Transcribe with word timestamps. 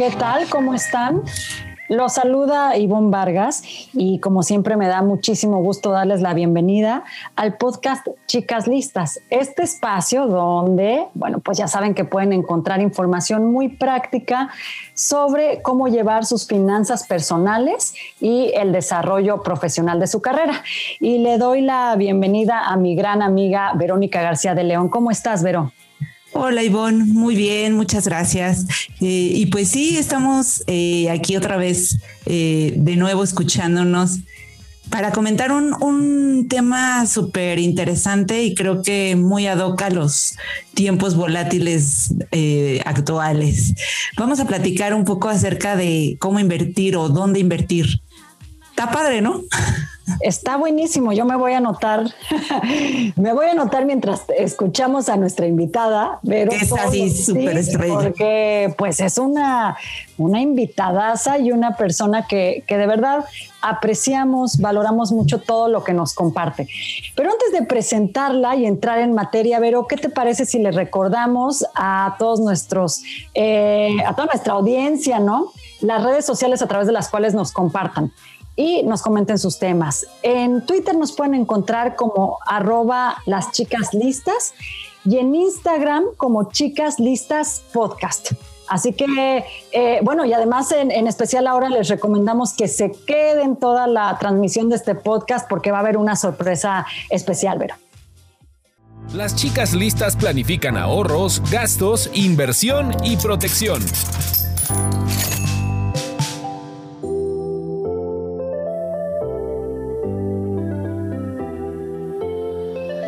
¿Qué 0.00 0.08
tal? 0.12 0.48
¿Cómo 0.48 0.72
están? 0.72 1.24
Los 1.90 2.14
saluda 2.14 2.74
Ivonne 2.78 3.10
Vargas 3.10 3.62
y 3.92 4.18
como 4.20 4.42
siempre 4.42 4.78
me 4.78 4.88
da 4.88 5.02
muchísimo 5.02 5.58
gusto 5.60 5.90
darles 5.90 6.22
la 6.22 6.32
bienvenida 6.32 7.04
al 7.36 7.58
podcast 7.58 8.08
Chicas 8.26 8.66
Listas, 8.66 9.20
este 9.28 9.62
espacio 9.62 10.26
donde, 10.26 11.04
bueno, 11.12 11.40
pues 11.40 11.58
ya 11.58 11.68
saben 11.68 11.92
que 11.92 12.06
pueden 12.06 12.32
encontrar 12.32 12.80
información 12.80 13.52
muy 13.52 13.68
práctica 13.68 14.48
sobre 14.94 15.60
cómo 15.60 15.88
llevar 15.88 16.24
sus 16.24 16.46
finanzas 16.46 17.06
personales 17.06 17.92
y 18.22 18.52
el 18.54 18.72
desarrollo 18.72 19.42
profesional 19.42 20.00
de 20.00 20.06
su 20.06 20.22
carrera. 20.22 20.62
Y 20.98 21.18
le 21.18 21.36
doy 21.36 21.60
la 21.60 21.94
bienvenida 21.96 22.68
a 22.68 22.76
mi 22.78 22.94
gran 22.94 23.20
amiga 23.20 23.74
Verónica 23.74 24.22
García 24.22 24.54
de 24.54 24.64
León. 24.64 24.88
¿Cómo 24.88 25.10
estás, 25.10 25.42
Verón? 25.42 25.72
Hola 26.32 26.62
Ivonne, 26.62 27.04
muy 27.04 27.34
bien, 27.34 27.74
muchas 27.74 28.06
gracias. 28.06 28.64
Eh, 29.00 29.32
y 29.34 29.46
pues 29.46 29.68
sí, 29.68 29.98
estamos 29.98 30.62
eh, 30.68 31.10
aquí 31.10 31.36
otra 31.36 31.56
vez 31.56 31.98
eh, 32.24 32.72
de 32.76 32.96
nuevo 32.96 33.24
escuchándonos 33.24 34.20
para 34.90 35.10
comentar 35.10 35.50
un, 35.52 36.46
tema 36.48 37.06
súper 37.06 37.60
interesante 37.60 38.42
y 38.42 38.54
creo 38.54 38.82
que 38.82 39.14
muy 39.14 39.46
ad 39.46 39.60
hoc 39.60 39.82
a 39.82 39.90
los 39.90 40.36
tiempos 40.74 41.14
volátiles 41.14 42.12
actuales. 42.84 43.74
Vamos 44.16 44.40
a 44.40 44.46
platicar 44.46 44.94
un 44.94 45.04
poco 45.04 45.28
acerca 45.28 45.76
de 45.76 46.16
cómo 46.18 46.40
invertir 46.40 46.96
o 46.96 47.08
dónde 47.08 47.38
invertir. 47.38 48.00
Está 48.70 48.90
padre, 48.90 49.20
¿no? 49.20 49.42
Está 50.20 50.56
buenísimo. 50.56 51.12
Yo 51.12 51.24
me 51.24 51.36
voy 51.36 51.52
a 51.52 51.58
anotar, 51.58 52.04
me 53.16 53.32
voy 53.32 53.46
a 53.46 53.52
anotar 53.52 53.84
mientras 53.84 54.24
escuchamos 54.36 55.08
a 55.08 55.16
nuestra 55.16 55.46
invitada. 55.46 56.20
Pero 56.26 56.52
es 56.52 56.72
así 56.72 57.10
súper 57.10 57.56
estrella. 57.56 57.94
Porque 57.94 58.74
pues 58.76 59.00
es 59.00 59.18
una, 59.18 59.76
una 60.18 60.40
invitadaza 60.40 61.38
y 61.38 61.52
una 61.52 61.76
persona 61.76 62.26
que, 62.26 62.64
que 62.66 62.76
de 62.76 62.86
verdad 62.86 63.24
apreciamos, 63.62 64.58
valoramos 64.58 65.12
mucho 65.12 65.40
todo 65.40 65.68
lo 65.68 65.84
que 65.84 65.92
nos 65.92 66.14
comparte. 66.14 66.68
Pero 67.14 67.30
antes 67.30 67.52
de 67.52 67.62
presentarla 67.66 68.56
y 68.56 68.66
entrar 68.66 68.98
en 68.98 69.12
materia, 69.12 69.60
Vero, 69.60 69.86
¿qué 69.86 69.96
te 69.96 70.08
parece 70.08 70.46
si 70.46 70.58
le 70.58 70.70
recordamos 70.70 71.64
a 71.74 72.16
todos 72.18 72.40
nuestros, 72.40 73.02
eh, 73.34 73.96
a 74.06 74.14
toda 74.14 74.26
nuestra 74.26 74.54
audiencia, 74.54 75.18
¿no? 75.18 75.52
Las 75.80 76.02
redes 76.02 76.24
sociales 76.24 76.62
a 76.62 76.68
través 76.68 76.86
de 76.86 76.92
las 76.92 77.08
cuales 77.08 77.34
nos 77.34 77.52
compartan 77.52 78.12
y 78.56 78.82
nos 78.82 79.02
comenten 79.02 79.38
sus 79.38 79.58
temas. 79.58 80.06
En 80.22 80.64
Twitter 80.66 80.96
nos 80.96 81.12
pueden 81.12 81.34
encontrar 81.34 81.96
como 81.96 82.38
arroba 82.46 83.16
las 83.26 83.52
chicas 83.52 83.94
listas 83.94 84.54
y 85.04 85.18
en 85.18 85.34
Instagram 85.34 86.04
como 86.16 86.50
chicas 86.50 86.98
listas 86.98 87.62
podcast. 87.72 88.32
Así 88.70 88.92
que, 88.92 89.44
eh, 89.72 89.98
bueno, 90.02 90.24
y 90.24 90.32
además 90.32 90.70
en, 90.70 91.06
especial 91.08 91.48
ahora 91.48 91.68
les 91.68 91.88
recomendamos 91.88 92.52
que 92.52 92.68
se 92.68 92.92
queden 92.92 93.56
toda 93.56 93.88
la 93.88 94.16
transmisión 94.20 94.68
de 94.68 94.76
este 94.76 94.94
podcast 94.94 95.48
porque 95.48 95.72
va 95.72 95.78
a 95.78 95.80
haber 95.80 95.96
una 95.96 96.14
sorpresa 96.14 96.86
especial, 97.08 97.58
Vero. 97.58 97.74
Las 99.12 99.34
chicas 99.34 99.74
listas 99.74 100.14
planifican 100.14 100.76
ahorros, 100.76 101.42
gastos, 101.50 102.10
inversión 102.14 102.94
y 103.02 103.16
protección. 103.16 103.82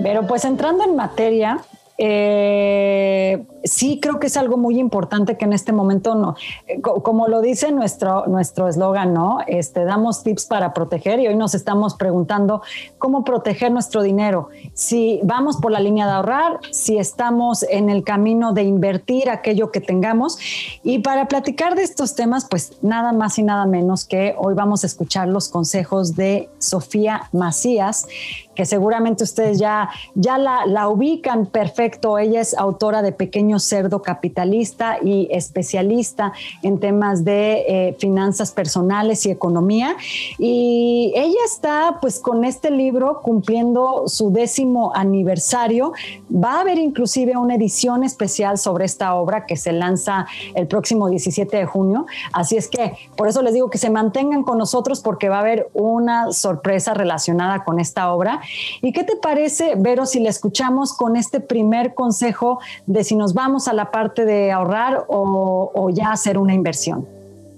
Pero 0.03 0.27
pues 0.27 0.45
entrando 0.45 0.85
en 0.85 0.97
materia, 0.97 1.61
eh, 1.99 3.45
sí 3.65 4.01
creo 4.01 4.19
que 4.19 4.27
es 4.27 4.37
algo 4.37 4.57
muy 4.57 4.79
importante 4.79 5.37
que 5.37 5.45
en 5.45 5.53
este 5.53 5.73
momento 5.73 6.15
no, 6.15 6.35
eh, 6.67 6.81
como 6.81 7.29
lo 7.29 7.41
dice 7.41 7.71
nuestro 7.71 8.27
nuestro 8.27 8.67
eslogan, 8.67 9.13
¿no? 9.13 9.39
Este 9.47 9.85
damos 9.85 10.23
tips 10.23 10.47
para 10.47 10.73
proteger 10.73 11.21
y 11.21 11.29
hoy 11.29 11.37
nos 11.37 11.55
estamos 11.55 11.95
preguntando 11.95 12.63
cómo 12.99 13.25
proteger 13.25 13.71
nuestro 13.71 14.03
dinero. 14.03 14.49
Si 14.75 15.21
vamos 15.23 15.59
por 15.59 15.71
la 15.71 15.81
línea 15.81 16.07
de 16.07 16.13
ahorrar, 16.13 16.61
si 16.71 16.99
estamos 16.99 17.63
en 17.63 17.91
el 17.91 18.05
camino 18.05 18.53
de 18.53 18.63
invertir 18.63 19.29
aquello 19.31 19.71
que 19.71 19.81
tengamos 19.81 20.39
y 20.83 21.01
para 21.01 21.29
platicar 21.29 21.75
de 21.75 21.83
estos 21.83 22.15
temas, 22.15 22.47
pues 22.49 22.79
nada 22.83 23.13
más 23.13 23.39
y 23.39 23.43
nada 23.43 23.67
menos 23.67 24.07
que 24.07 24.35
hoy 24.39 24.55
vamos 24.55 24.83
a 24.83 24.87
escuchar 24.87 25.29
los 25.29 25.49
consejos 25.49 26.17
de 26.17 26.49
Sofía 26.59 27.29
Macías, 27.33 28.09
que 28.55 28.67
seguramente 28.67 29.25
ustedes 29.25 29.59
ya 29.59 29.89
ya 30.15 30.39
la, 30.39 30.67
la 30.67 30.89
ubican 30.89 31.47
perfecto. 31.47 32.19
Ella 32.19 32.41
es 32.41 32.55
autora 32.57 33.03
de 33.03 33.13
Pequeños 33.13 33.65
Cerdo 33.65 34.03
Capitalista 34.03 34.99
y 35.03 35.29
especialista 35.31 36.33
en 36.63 36.79
temas 36.79 37.25
de 37.25 37.65
eh, 37.67 37.97
finanzas 37.99 38.53
personales 38.53 39.25
y 39.27 39.31
economía. 39.31 39.97
Y 40.39 41.13
ella 41.17 41.41
está 41.45 41.99
pues 42.01 42.21
con 42.21 42.45
este 42.45 42.71
libro 42.71 43.21
cumpliendo 43.23 44.05
su 44.07 44.31
décimo 44.33 44.93
aniversario. 44.95 45.93
Va 46.33 46.55
a 46.55 46.61
haber 46.61 46.79
inclusive 46.79 47.37
una 47.37 47.55
edición 47.55 48.05
especial 48.05 48.59
sobre 48.59 48.85
esta 48.85 49.15
obra 49.15 49.47
que 49.47 49.57
se 49.57 49.73
lanza 49.73 50.27
el 50.55 50.67
próximo 50.67 51.09
17 51.09 51.57
de 51.57 51.67
junio. 51.67 52.07
Así 52.33 52.57
es 52.57 52.69
que 52.69 52.97
por 53.17 53.29
eso 53.29 53.43
les 53.43 53.55
digo 53.55 53.71
que 53.71 53.79
se 53.79 53.91
mantengan 53.91 54.43
con 54.43 54.59
nosotros 54.59 55.01
porque 55.01 55.29
va 55.29 55.37
a 55.37 55.41
haber 55.41 55.71
una 55.73 56.33
sorpresa 56.33 56.95
relacionada 56.95 57.65
con 57.65 57.81
esta 57.81 58.13
obra. 58.13 58.41
¿Y 58.81 58.93
qué 58.93 59.05
te 59.05 59.17
parece, 59.17 59.75
Vero, 59.77 60.07
si 60.07 60.21
le 60.21 60.31
escuchamos 60.31 60.95
con 60.95 61.17
este 61.17 61.41
primer 61.41 61.95
consejo 61.95 62.59
de 62.87 63.05
si 63.05 63.15
nos 63.15 63.37
va 63.37 63.43
vamos 63.43 63.67
a 63.67 63.73
la 63.73 63.91
parte 63.91 64.25
de 64.25 64.53
ahorrar 64.53 65.05
o, 65.09 65.91
ya 65.93 66.13
hacer 66.13 66.39
una 66.39 66.55
inversión? 66.55 67.09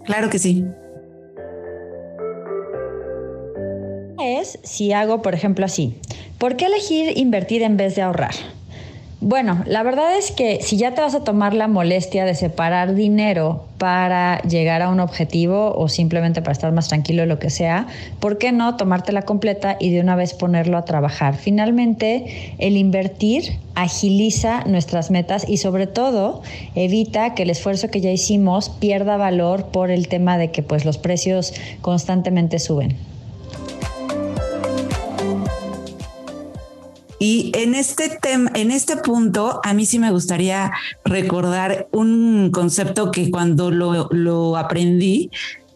Claro 0.05 0.31
que 0.31 0.39
sí. 0.39 0.65
Es 4.19 4.59
si 4.63 4.93
hago, 4.93 5.21
por 5.21 5.35
ejemplo, 5.35 5.67
así. 5.67 5.95
¿Por 6.39 6.57
qué 6.57 6.67
elegir 6.67 7.19
invertir 7.19 7.63
en 7.63 7.77
vez 7.77 7.97
de 7.97 8.03
ahorrar? 8.03 8.35
Bueno, 9.27 9.63
la 9.65 9.83
verdad 9.83 10.19
es 10.19 10.33
que 10.33 10.61
si 10.61 10.77
ya 10.77 10.93
te 10.93 11.01
vas 11.01 11.15
a 11.15 11.25
tomar 11.25 11.55
la 11.55 11.67
molestia 11.67 12.27
de 12.27 12.35
separar 12.35 12.95
dinero 12.95 13.65
para 13.79 14.43
llegar 14.43 14.83
a 14.83 14.91
un 14.91 15.01
objetivo 15.01 15.75
o 15.75 15.89
simplemente 15.89 16.43
para 16.43 16.53
estar 16.53 16.71
más 16.73 16.89
tranquilo 16.89 17.25
lo 17.25 17.39
que 17.39 17.49
sea, 17.49 17.87
¿por 18.21 18.37
qué 18.37 18.53
no 18.53 18.77
tomártela 18.77 19.23
completa 19.23 19.79
y 19.81 19.89
de 19.93 20.01
una 20.01 20.15
vez 20.15 20.35
ponerlo 20.35 20.77
a 20.77 20.85
trabajar? 20.85 21.39
Finalmente, 21.39 22.55
el 22.59 22.77
invertir 22.77 23.57
agiliza 23.75 24.65
nuestras 24.65 25.11
metas 25.11 25.49
y 25.49 25.57
sobre 25.57 25.87
todo 25.87 26.43
evita 26.75 27.35
que 27.35 27.45
el 27.45 27.51
esfuerzo 27.51 27.89
que 27.89 28.03
ya 28.03 28.11
hicimos 28.11 28.69
pierda 28.69 29.17
valor 29.17 29.69
por 29.69 29.91
el 29.91 30.07
tema 30.07 30.37
de 30.37 30.51
que 30.51 30.63
pues 30.63 30.85
los 30.85 30.99
precios 30.99 31.55
constantemente 31.81 32.59
suben. 32.59 33.14
Y 37.27 37.53
en 37.55 37.75
este 37.75 38.11
tema, 38.11 38.51
en 38.55 38.71
este 38.71 38.99
punto, 38.99 39.59
a 39.65 39.73
mí 39.73 39.87
sí 39.87 39.99
me 39.99 40.11
gustaría 40.11 40.71
recordar 41.07 41.89
un 41.91 42.51
concepto 42.53 43.11
que 43.11 43.31
cuando 43.31 43.71
lo, 43.71 44.59
aprendí, 44.59 45.31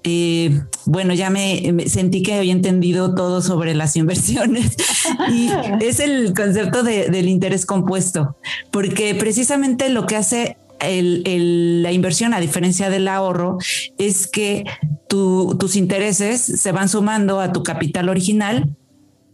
eh, 0.04 0.60
bueno, 0.84 1.14
ya 1.14 1.30
me, 1.30 1.88
sentí 1.88 2.22
que 2.22 2.34
había 2.34 2.52
entendido 2.52 3.14
todo 3.14 3.40
sobre 3.40 3.74
las 3.74 3.96
inversiones. 3.96 4.76
Y 5.32 5.48
es 5.80 6.00
el 6.00 6.34
concepto 6.34 6.82
del 6.82 7.28
interés 7.30 7.64
compuesto, 7.64 8.36
porque 8.70 9.14
precisamente 9.14 9.88
lo 9.88 10.06
que 10.06 10.16
hace 10.16 10.58
la 10.82 11.92
inversión, 11.92 12.34
a 12.34 12.40
diferencia 12.40 12.90
del 12.90 13.08
ahorro, 13.08 13.56
es 13.96 14.26
que 14.26 14.66
tus 15.08 15.76
intereses 15.76 16.42
se 16.42 16.72
van 16.72 16.90
sumando 16.90 17.40
a 17.40 17.54
tu 17.54 17.62
capital 17.62 18.10
original 18.10 18.76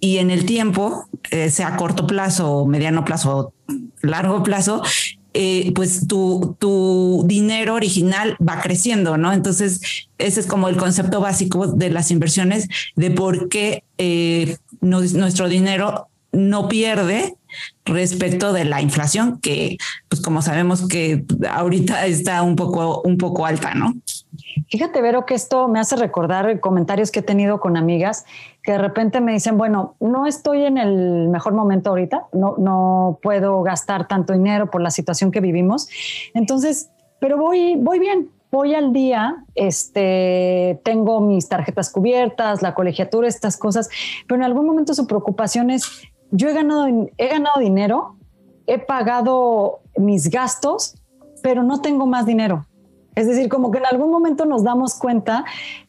y 0.05 0.19
en 0.19 0.31
el 0.31 0.45
tiempo, 0.45 1.09
eh, 1.31 1.49
sea 1.49 1.77
corto 1.79 2.06
plazo, 2.06 2.67
mediano 2.67 3.06
plazo, 3.06 3.55
largo 4.03 4.43
plazo, 4.43 4.83
eh, 5.33 5.73
pues 5.75 6.06
tu, 6.06 6.59
tu 6.61 7.25
dinero 7.27 7.73
original 7.73 8.37
va 8.37 8.61
creciendo, 8.61 9.17
¿no? 9.17 9.33
Entonces, 9.33 9.81
ese 10.19 10.41
es 10.41 10.47
como 10.47 10.69
el 10.69 10.77
concepto 10.77 11.23
básico 11.23 11.69
de 11.69 11.89
las 11.89 12.11
inversiones, 12.11 12.69
de 12.97 13.12
por 13.12 13.49
qué 13.49 13.83
eh, 13.97 14.59
nuestro 14.83 15.49
dinero 15.49 16.09
no 16.33 16.69
pierde 16.69 17.39
respecto 17.87 18.53
de 18.53 18.67
la 18.67 18.83
inflación 18.83 19.39
que, 19.41 19.79
pues 20.11 20.21
como 20.21 20.43
sabemos 20.43 20.87
que 20.87 21.25
ahorita 21.51 22.05
está 22.05 22.43
un 22.43 22.56
poco, 22.56 23.01
un 23.06 23.17
poco 23.17 23.47
alta, 23.47 23.73
¿no? 23.73 23.95
Fíjate, 24.69 25.01
Vero, 25.03 25.27
que 25.27 25.35
esto 25.35 25.69
me 25.69 25.81
hace 25.81 25.97
recordar 25.97 26.61
comentarios 26.61 27.11
que 27.11 27.21
he 27.21 27.23
tenido 27.23 27.61
con 27.61 27.77
amigas 27.77 28.25
que 28.62 28.73
de 28.73 28.79
repente 28.79 29.21
me 29.21 29.33
dicen, 29.33 29.59
bueno, 29.59 29.95
no 30.01 30.27
estoy 30.27 30.65
en 30.65 30.79
el 30.79 31.29
mejor 31.29 31.53
momento 31.53 31.91
ahorita, 31.91 32.27
no, 32.33 32.55
no 32.59 33.19
puedo 33.23 33.62
gastar 33.62 34.09
tanto 34.09 34.33
dinero 34.33 34.71
por 34.71 34.81
la 34.81 34.91
situación 34.91 35.31
que 35.31 35.41
vivimos. 35.41 35.89
Entonces, 36.33 36.91
pero 37.21 37.37
voy, 37.37 37.77
voy 37.77 37.99
bien, 37.99 38.31
voy 38.51 38.75
al 38.75 38.93
día, 38.93 39.45
este, 39.55 40.81
tengo 40.85 41.21
mis 41.21 41.49
tarjetas 41.49 41.91
cubiertas, 41.91 42.62
la 42.62 42.75
colegiatura, 42.75 43.29
estas 43.29 43.56
cosas, 43.56 43.91
pero 44.27 44.37
en 44.37 44.45
algún 44.45 44.65
momento 44.65 44.95
su 44.95 45.06
preocupación 45.06 45.71
es, 45.71 45.85
yo 46.31 46.49
he 46.49 46.55
ganado, 46.55 46.87
he 47.19 47.29
ganado 47.29 47.61
dinero, 47.61 48.17
he 48.67 48.79
pagado 48.79 49.81
mis 49.97 50.31
gastos, 50.31 50.95
pero 51.43 51.62
no 51.62 51.83
tengo 51.83 52.06
más 52.06 52.25
dinero. 52.25 52.65
Es 53.14 53.26
decir, 53.26 53.49
como 53.49 53.70
que 53.70 53.78
en 53.78 53.87
algún 53.87 54.11
momento 54.11 54.44
nos 54.44 54.64
damos 54.64 54.94
cuenta 54.94 55.44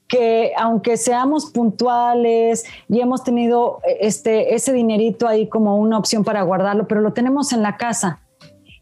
que 0.07 0.51
aunque 0.57 0.98
seamos 0.98 1.48
puntuales 1.48 2.66
y 2.88 3.01
hemos 3.01 3.24
tenido 3.24 3.80
este, 4.00 4.54
ese 4.54 4.74
dinerito 4.74 5.27
ahí 5.27 5.48
como 5.48 5.77
una 5.77 5.98
opción 5.98 6.24
para 6.24 6.44
guardarlo, 6.44 6.88
pero 6.88 7.01
lo 7.01 7.13
tenemos 7.13 7.54
en 7.54 7.63
la 7.63 7.77
casa 7.77 8.19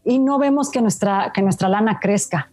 y 0.04 0.18
no 0.18 0.38
vemos 0.38 0.70
que 0.70 0.82
nuestra, 0.82 1.32
que 1.34 1.42
nuestra 1.42 1.68
lana 1.68 1.98
crezca. 2.00 2.50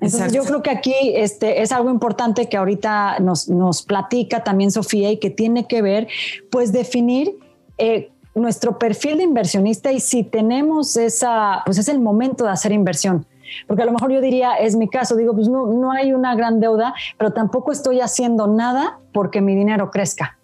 Entonces 0.00 0.32
yo 0.32 0.44
creo 0.44 0.62
que 0.62 0.70
aquí 0.70 0.94
este, 1.14 1.62
es 1.62 1.72
algo 1.72 1.90
importante 1.90 2.48
que 2.48 2.56
ahorita 2.56 3.20
nos, 3.20 3.48
nos 3.48 3.82
platica 3.82 4.44
también 4.44 4.70
Sofía 4.70 5.10
y 5.10 5.18
que 5.18 5.30
tiene 5.30 5.66
que 5.66 5.82
ver, 5.82 6.08
pues 6.50 6.72
definir 6.72 7.38
eh, 7.78 8.12
nuestro 8.34 8.78
perfil 8.78 9.18
de 9.18 9.24
inversionista 9.24 9.92
y 9.92 10.00
si 10.00 10.22
tenemos 10.24 10.96
esa, 10.96 11.62
pues 11.64 11.78
es 11.78 11.88
el 11.88 12.00
momento 12.00 12.44
de 12.44 12.50
hacer 12.50 12.72
inversión. 12.72 13.26
Porque 13.66 13.82
a 13.82 13.86
lo 13.86 13.92
mejor 13.92 14.12
yo 14.12 14.20
diría, 14.20 14.54
es 14.54 14.76
mi 14.76 14.88
caso, 14.88 15.16
digo, 15.16 15.34
pues 15.34 15.48
no, 15.48 15.66
no 15.66 15.92
hay 15.92 16.12
una 16.12 16.34
gran 16.34 16.60
deuda, 16.60 16.94
pero 17.18 17.32
tampoco 17.32 17.72
estoy 17.72 18.00
haciendo 18.00 18.46
nada 18.46 18.98
porque 19.12 19.40
mi 19.40 19.54
dinero 19.54 19.90
crezca. 19.90 20.38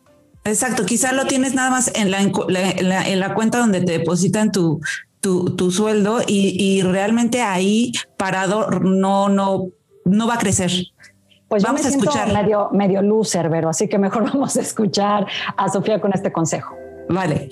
Exacto, 0.44 0.86
quizá 0.86 1.12
lo 1.12 1.26
tienes 1.26 1.54
nada 1.54 1.70
más 1.70 1.92
en 1.94 2.10
la, 2.10 2.20
en 2.20 3.20
la, 3.20 3.34
cuenta 3.34 3.58
donde 3.58 3.82
te 3.82 3.92
depositan 3.92 4.50
tu, 4.52 4.80
tu, 5.20 5.70
sueldo 5.70 6.20
y, 6.26 6.80
realmente 6.82 7.42
ahí 7.42 7.92
parado 8.16 8.70
no, 8.70 9.28
no, 9.28 9.66
no 10.04 10.26
va 10.26 10.34
a 10.34 10.38
crecer. 10.38 10.70
Pues 11.48 11.62
vamos 11.62 11.84
a 11.84 11.88
escuchar. 11.88 12.32
Medio, 12.32 12.70
medio 12.72 13.02
loser, 13.02 13.52
así 13.66 13.88
que 13.88 13.98
mejor 13.98 14.24
vamos 14.32 14.56
a 14.56 14.60
escuchar 14.60 15.26
a 15.56 15.68
Sofía 15.68 16.00
con 16.00 16.12
este 16.14 16.32
consejo. 16.32 16.74
Vale. 17.08 17.50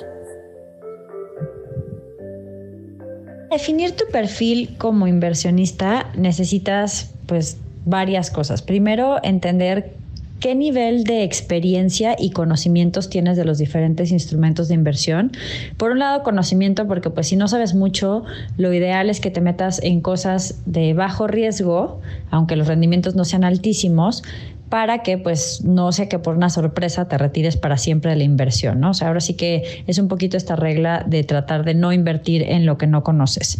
Definir 3.50 3.93
tu 3.93 4.05
perfil 4.12 4.77
como 4.79 5.06
inversionista 5.06 6.11
necesitas 6.15 7.12
pues 7.27 7.56
varias 7.87 8.31
cosas. 8.31 8.61
Primero, 8.61 9.19
entender 9.23 9.95
qué 10.41 10.55
nivel 10.55 11.05
de 11.05 11.25
experiencia 11.25 12.15
y 12.19 12.31
conocimientos 12.31 13.09
tienes 13.09 13.37
de 13.37 13.45
los 13.45 13.59
diferentes 13.59 14.12
instrumentos 14.12 14.69
de 14.69 14.75
inversión. 14.75 15.33
Por 15.77 15.93
un 15.93 15.99
lado, 15.99 16.23
conocimiento, 16.23 16.87
porque 16.87 17.11
pues 17.11 17.29
si 17.29 17.37
no 17.37 17.49
sabes 17.49 17.75
mucho, 17.75 18.25
lo 18.56 18.73
ideal 18.73 19.11
es 19.11 19.21
que 19.21 19.31
te 19.31 19.41
metas 19.41 19.81
en 19.83 20.01
cosas 20.01 20.61
de 20.67 20.94
bajo 20.94 21.27
riesgo, 21.27 22.01
aunque 22.31 22.55
los 22.55 22.69
rendimientos 22.69 23.15
no 23.15 23.25
sean 23.25 23.44
altísimos, 23.44 24.23
para 24.69 25.03
que 25.03 25.19
pues 25.19 25.62
no 25.65 25.93
sea 25.93 26.09
que 26.09 26.19
por 26.19 26.37
una 26.37 26.50
sorpresa 26.50 27.09
te 27.09 27.17
retires 27.17 27.56
para 27.56 27.79
siempre 27.79 28.11
de 28.11 28.17
la 28.17 28.25
inversión, 28.25 28.81
¿no? 28.81 28.91
O 28.91 28.94
sea, 28.94 29.09
ahora 29.09 29.20
sí 29.20 29.35
que 29.35 29.85
es 29.87 29.99
un 29.99 30.09
poquito 30.09 30.37
esta 30.37 30.56
regla 30.56 31.05
de 31.06 31.25
tratar 31.25 31.65
de 31.65 31.75
no 31.75 31.93
invertir 31.93 32.43
en 32.43 32.67
lo 32.67 32.76
que 32.76 32.87
no 32.87 33.03
conoces. 33.03 33.59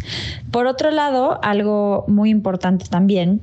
Por 0.51 0.67
otro 0.67 0.91
lado, 0.91 1.39
algo 1.41 2.05
muy 2.07 2.29
importante 2.29 2.85
también 2.89 3.41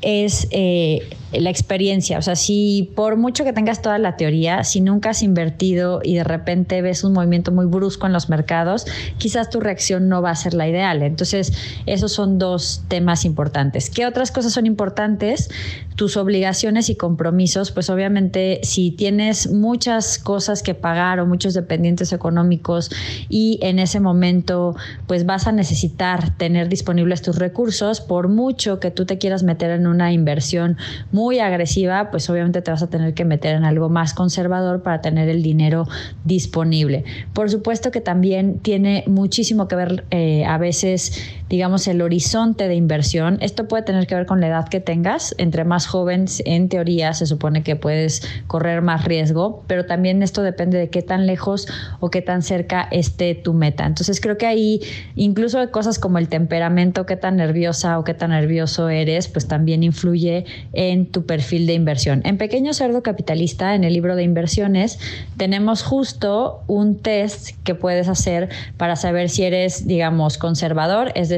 es 0.00 0.48
eh, 0.50 1.08
la 1.32 1.50
experiencia. 1.50 2.18
O 2.18 2.22
sea, 2.22 2.36
si 2.36 2.90
por 2.94 3.16
mucho 3.16 3.44
que 3.44 3.52
tengas 3.52 3.82
toda 3.82 3.98
la 3.98 4.16
teoría, 4.16 4.64
si 4.64 4.80
nunca 4.80 5.10
has 5.10 5.22
invertido 5.22 6.00
y 6.02 6.14
de 6.14 6.24
repente 6.24 6.80
ves 6.82 7.04
un 7.04 7.12
movimiento 7.12 7.52
muy 7.52 7.66
brusco 7.66 8.06
en 8.06 8.12
los 8.12 8.28
mercados, 8.28 8.86
quizás 9.18 9.50
tu 9.50 9.60
reacción 9.60 10.08
no 10.08 10.22
va 10.22 10.30
a 10.30 10.36
ser 10.36 10.54
la 10.54 10.68
ideal. 10.68 11.02
Entonces, 11.02 11.52
esos 11.86 12.12
son 12.12 12.38
dos 12.38 12.82
temas 12.88 13.24
importantes. 13.24 13.90
¿Qué 13.90 14.06
otras 14.06 14.30
cosas 14.30 14.52
son 14.52 14.66
importantes? 14.66 15.50
Tus 15.96 16.16
obligaciones 16.16 16.88
y 16.88 16.94
compromisos, 17.08 17.70
pues 17.70 17.88
obviamente 17.88 18.60
si 18.64 18.90
tienes 18.90 19.50
muchas 19.50 20.18
cosas 20.18 20.62
que 20.62 20.74
pagar 20.74 21.20
o 21.20 21.26
muchos 21.26 21.54
dependientes 21.54 22.12
económicos 22.12 22.90
y 23.30 23.58
en 23.62 23.78
ese 23.78 23.98
momento 23.98 24.76
pues 25.06 25.24
vas 25.24 25.46
a 25.46 25.52
necesitar 25.52 26.36
tener 26.36 26.68
disponibles 26.68 27.22
tus 27.22 27.38
recursos, 27.38 28.02
por 28.02 28.28
mucho 28.28 28.78
que 28.78 28.90
tú 28.90 29.06
te 29.06 29.16
quieras 29.16 29.42
meter 29.42 29.70
en 29.70 29.86
una 29.86 30.12
inversión 30.12 30.76
muy 31.10 31.38
agresiva, 31.38 32.10
pues 32.10 32.28
obviamente 32.28 32.60
te 32.60 32.70
vas 32.70 32.82
a 32.82 32.90
tener 32.90 33.14
que 33.14 33.24
meter 33.24 33.54
en 33.54 33.64
algo 33.64 33.88
más 33.88 34.12
conservador 34.12 34.82
para 34.82 35.00
tener 35.00 35.30
el 35.30 35.42
dinero 35.42 35.88
disponible. 36.26 37.04
Por 37.32 37.48
supuesto 37.50 37.90
que 37.90 38.02
también 38.02 38.58
tiene 38.58 39.04
muchísimo 39.06 39.66
que 39.66 39.76
ver 39.76 40.04
eh, 40.10 40.44
a 40.44 40.58
veces, 40.58 41.22
digamos, 41.48 41.86
el 41.88 42.02
horizonte 42.02 42.68
de 42.68 42.74
inversión. 42.74 43.38
Esto 43.40 43.68
puede 43.68 43.82
tener 43.82 44.06
que 44.06 44.14
ver 44.14 44.26
con 44.26 44.40
la 44.40 44.48
edad 44.48 44.68
que 44.68 44.80
tengas. 44.80 45.34
Entre 45.38 45.64
más 45.64 45.86
jóvenes, 45.86 46.42
en 46.44 46.68
teoría, 46.68 47.14
se 47.14 47.26
supone 47.26 47.62
que 47.62 47.76
puedes 47.76 48.22
correr 48.46 48.82
más 48.82 49.04
riesgo, 49.04 49.64
pero 49.66 49.86
también 49.86 50.22
esto 50.22 50.42
depende 50.42 50.78
de 50.78 50.90
qué 50.90 51.02
tan 51.02 51.26
lejos 51.26 51.68
o 52.00 52.10
qué 52.10 52.22
tan 52.22 52.42
cerca 52.42 52.86
esté 52.90 53.34
tu 53.34 53.54
meta. 53.54 53.86
Entonces 53.86 54.20
creo 54.20 54.36
que 54.36 54.46
ahí 54.46 54.80
incluso 55.16 55.70
cosas 55.70 55.98
como 55.98 56.18
el 56.18 56.28
temperamento, 56.28 57.06
qué 57.06 57.16
tan 57.16 57.36
nerviosa 57.36 57.98
o 57.98 58.04
qué 58.04 58.14
tan 58.14 58.30
nervioso 58.30 58.88
eres, 58.88 59.28
pues 59.28 59.48
también 59.48 59.82
influye 59.82 60.44
en 60.72 61.06
tu 61.06 61.24
perfil 61.24 61.66
de 61.66 61.74
inversión. 61.74 62.20
En 62.24 62.38
Pequeño 62.38 62.74
Cerdo 62.74 63.02
Capitalista, 63.02 63.74
en 63.74 63.84
el 63.84 63.94
libro 63.94 64.16
de 64.16 64.22
inversiones, 64.22 64.98
tenemos 65.36 65.82
justo 65.82 66.62
un 66.66 66.98
test 66.98 67.50
que 67.64 67.74
puedes 67.74 68.08
hacer 68.08 68.48
para 68.76 68.96
saber 68.96 69.28
si 69.30 69.44
eres, 69.44 69.86
digamos, 69.86 70.38
conservador, 70.38 71.12
es 71.14 71.28
decir, 71.28 71.37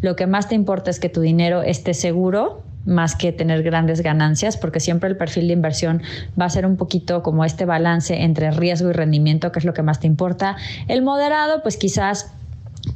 lo 0.00 0.16
que 0.16 0.26
más 0.26 0.48
te 0.48 0.54
importa 0.54 0.90
es 0.90 1.00
que 1.00 1.08
tu 1.08 1.20
dinero 1.20 1.62
esté 1.62 1.94
seguro 1.94 2.62
más 2.84 3.14
que 3.14 3.32
tener 3.32 3.62
grandes 3.62 4.00
ganancias, 4.02 4.56
porque 4.56 4.80
siempre 4.80 5.08
el 5.08 5.16
perfil 5.16 5.46
de 5.46 5.52
inversión 5.52 6.02
va 6.40 6.46
a 6.46 6.50
ser 6.50 6.66
un 6.66 6.76
poquito 6.76 7.22
como 7.22 7.44
este 7.44 7.64
balance 7.64 8.22
entre 8.22 8.50
riesgo 8.50 8.90
y 8.90 8.92
rendimiento, 8.92 9.52
que 9.52 9.60
es 9.60 9.64
lo 9.64 9.72
que 9.72 9.82
más 9.82 10.00
te 10.00 10.06
importa. 10.06 10.56
El 10.88 11.02
moderado, 11.02 11.62
pues 11.62 11.76
quizás 11.76 12.34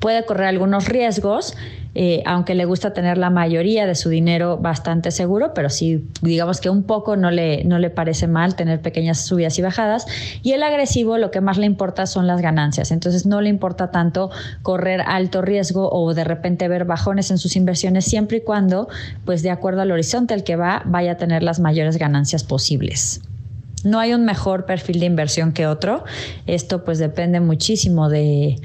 puede 0.01 0.25
correr 0.25 0.49
algunos 0.49 0.89
riesgos, 0.89 1.55
eh, 1.99 2.23
aunque 2.27 2.55
le 2.55 2.67
gusta 2.67 2.93
tener 2.93 3.17
la 3.17 3.31
mayoría 3.31 3.87
de 3.87 3.95
su 3.95 4.11
dinero 4.11 4.59
bastante 4.59 5.11
seguro, 5.11 5.55
pero 5.55 5.71
sí, 5.71 6.05
digamos 6.21 6.61
que 6.61 6.69
un 6.69 6.83
poco 6.83 7.17
no 7.17 7.31
le, 7.31 7.65
no 7.65 7.79
le 7.79 7.89
parece 7.89 8.27
mal 8.27 8.55
tener 8.55 8.83
pequeñas 8.83 9.25
subidas 9.25 9.59
y 9.59 9.63
bajadas. 9.63 10.07
Y 10.43 10.53
el 10.53 10.63
agresivo 10.63 11.17
lo 11.17 11.31
que 11.31 11.41
más 11.41 11.57
le 11.57 11.65
importa 11.65 12.07
son 12.07 12.27
las 12.27 12.43
ganancias, 12.43 12.91
entonces 12.91 13.25
no 13.25 13.41
le 13.41 13.49
importa 13.49 13.91
tanto 13.91 14.31
correr 14.63 15.01
alto 15.07 15.41
riesgo 15.41 15.89
o 15.91 16.13
de 16.13 16.25
repente 16.25 16.69
ver 16.69 16.85
bajones 16.85 17.31
en 17.31 17.39
sus 17.39 17.57
inversiones 17.57 18.05
siempre 18.05 18.39
y 18.39 18.41
cuando, 18.43 18.89
pues 19.25 19.43
de 19.43 19.51
acuerdo 19.51 19.81
al 19.81 19.91
horizonte 19.91 20.35
al 20.35 20.45
que 20.45 20.57
va, 20.57 20.83
vaya 20.85 21.13
a 21.13 21.17
tener 21.17 21.43
las 21.43 21.61
mayores 21.61 21.97
ganancias 21.97 22.45
posibles. 22.45 23.23
No 23.87 24.01
hay 24.01 24.13
un 24.15 24.25
mejor 24.25 24.67
perfil 24.67 24.99
de 24.99 25.07
inversión 25.07 25.53
que 25.53 25.69
otro. 25.69 26.03
Esto 26.49 26.85
pues 26.85 26.99
depende 26.99 27.39
muchísimo 27.39 28.09
de, 28.09 28.57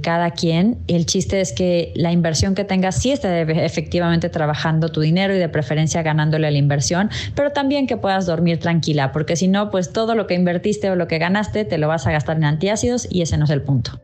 cada 0.00 0.30
quien. 0.30 0.78
El 0.86 1.06
chiste 1.06 1.40
es 1.40 1.52
que 1.52 1.92
la 1.96 2.12
inversión 2.12 2.54
que 2.54 2.62
tengas 2.62 3.02
sí 3.02 3.10
esté 3.10 3.42
efectivamente 3.64 4.28
trabajando 4.28 4.90
tu 4.90 5.00
dinero 5.00 5.34
y 5.34 5.38
de 5.38 5.48
preferencia 5.48 6.02
ganándole 6.02 6.46
a 6.46 6.52
la 6.52 6.58
inversión, 6.58 7.10
pero 7.34 7.50
también 7.50 7.88
que 7.88 7.96
puedas 7.96 8.26
dormir 8.26 8.60
tranquila, 8.60 9.10
porque 9.10 9.34
si 9.34 9.48
no, 9.48 9.72
pues 9.72 9.92
todo 9.92 10.14
lo 10.14 10.28
que 10.28 10.34
invertiste 10.34 10.88
o 10.88 10.94
lo 10.94 11.08
que 11.08 11.18
ganaste 11.18 11.64
te 11.64 11.76
lo 11.76 11.88
vas 11.88 12.06
a 12.06 12.12
gastar 12.12 12.36
en 12.36 12.44
antiácidos 12.44 13.08
y 13.10 13.22
ese 13.22 13.38
no 13.38 13.44
es 13.44 13.50
el 13.50 13.62
punto. 13.62 14.00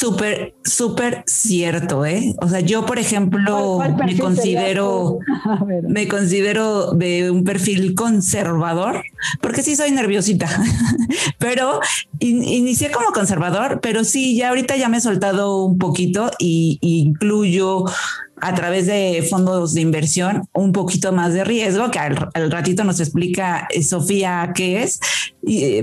Súper, 0.00 0.54
súper 0.64 1.22
cierto, 1.26 2.06
¿eh? 2.06 2.34
O 2.40 2.48
sea, 2.48 2.60
yo, 2.60 2.86
por 2.86 2.98
ejemplo, 2.98 3.80
me 4.02 4.16
considero, 4.18 5.18
me 5.86 6.08
considero 6.08 6.92
de 6.92 7.30
un 7.30 7.44
perfil 7.44 7.94
conservador, 7.94 9.02
porque 9.42 9.62
sí 9.62 9.76
soy 9.76 9.90
nerviosita, 9.90 10.48
pero 11.38 11.80
inicié 12.18 12.90
como 12.90 13.12
conservador, 13.12 13.80
pero 13.82 14.02
sí, 14.04 14.34
ya 14.36 14.48
ahorita 14.48 14.74
ya 14.78 14.88
me 14.88 14.96
he 14.96 15.00
soltado 15.02 15.62
un 15.66 15.76
poquito 15.76 16.30
y, 16.38 16.78
incluyo 16.80 17.84
a 18.40 18.54
través 18.54 18.86
de 18.86 19.26
fondos 19.28 19.74
de 19.74 19.82
inversión 19.82 20.48
un 20.54 20.72
poquito 20.72 21.12
más 21.12 21.34
de 21.34 21.44
riesgo, 21.44 21.90
que 21.90 21.98
al, 21.98 22.16
ratito 22.50 22.84
nos 22.84 23.00
explica 23.00 23.68
eh, 23.68 23.82
Sofía 23.82 24.52
qué 24.54 24.82
es, 24.82 24.98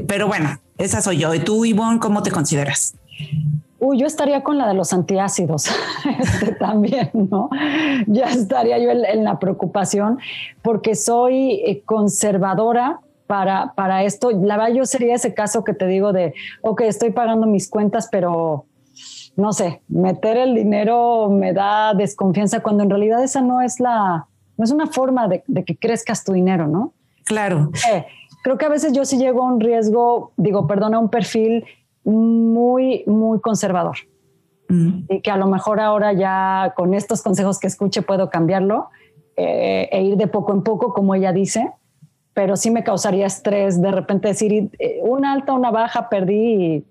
pero 0.08 0.26
bueno, 0.26 0.60
esa 0.80 1.04
soy 1.04 1.18
yo. 1.18 1.36
¿Y 1.36 1.40
tú, 1.42 1.66
Ivonne, 1.66 2.00
cómo 2.00 2.24
te 2.24 2.32
consideras? 2.32 2.96
Uy, 3.80 4.00
yo 4.00 4.08
estaría 4.08 4.44
con 4.44 4.58
la 4.58 4.68
de 4.68 4.74
los 4.74 4.92
antiácidos 4.94 5.68
este, 6.20 6.54
también, 6.54 7.12
¿no? 7.14 7.50
Ya 8.08 8.26
estaría 8.26 8.80
yo 8.80 8.90
en, 8.90 9.24
la 9.24 9.40
preocupación 9.40 10.20
porque 10.62 10.96
soy 10.96 11.62
eh, 11.66 11.84
conservadora, 11.86 13.02
para, 13.28 13.74
para 13.76 14.04
esto. 14.04 14.32
La 14.32 14.58
verdad, 14.58 14.74
yo 14.74 14.86
sería 14.86 15.14
ese 15.14 15.34
caso 15.34 15.64
que 15.64 15.74
te 15.74 15.86
digo 15.86 16.14
de, 16.14 16.34
ok, 16.62 16.82
estoy 16.82 17.12
pagando 17.12 17.46
mis 17.46 17.70
cuentas, 17.70 18.08
pero 18.10 18.66
no 19.36 19.54
sé, 19.54 19.82
meter 19.88 20.38
el 20.38 20.56
dinero 20.56 21.30
me 21.30 21.54
da 21.54 21.94
desconfianza 21.94 22.62
cuando 22.62 22.84
en 22.84 22.90
realidad 22.90 23.24
esa 23.24 23.42
no 23.42 23.62
es 23.62 23.80
la, 23.80 24.26
no 24.58 24.64
es 24.64 24.72
una 24.72 24.88
forma 24.88 25.28
de, 25.28 25.44
que 25.64 25.78
crezcas 25.78 26.24
tu 26.24 26.34
dinero, 26.34 26.68
¿no? 26.68 26.94
Claro. 27.24 27.70
Eh, 27.92 28.06
creo 28.44 28.58
que 28.58 28.66
a 28.66 28.70
veces 28.70 28.94
yo 28.94 29.06
sí 29.06 29.18
llego 29.18 29.44
a 29.44 29.52
un 29.52 29.60
riesgo, 29.60 30.32
digo, 30.38 30.66
perdón, 30.66 30.96
a 30.96 31.00
un 31.00 31.10
perfil 31.10 31.66
muy, 32.12 33.04
muy 33.06 33.40
conservador. 33.40 33.98
Mm. 34.70 35.04
Y 35.10 35.22
que 35.22 35.32
a 35.32 35.38
lo 35.38 35.48
mejor 35.48 35.80
ahora 35.80 36.14
ya 36.14 36.74
con 36.76 36.94
estos 36.94 37.22
consejos 37.22 37.60
que 37.60 37.68
escuche 37.68 38.02
puedo 38.02 38.30
cambiarlo 38.30 38.90
eh, 39.36 39.90
e 39.92 40.04
ir 40.04 40.18
de 40.18 40.28
poco 40.28 40.54
en 40.54 40.64
poco, 40.64 40.94
como 40.94 41.16
ella 41.16 41.32
dice, 41.32 41.72
pero 42.34 42.56
sí 42.56 42.72
me 42.72 42.84
causaría 42.84 43.26
estrés 43.26 43.82
de 43.82 43.92
repente 43.92 44.30
decir 44.30 44.70
eh, 44.80 45.00
una 45.04 45.34
alta, 45.34 45.54
una 45.54 45.72
baja, 45.72 46.10
perdí. 46.10 46.86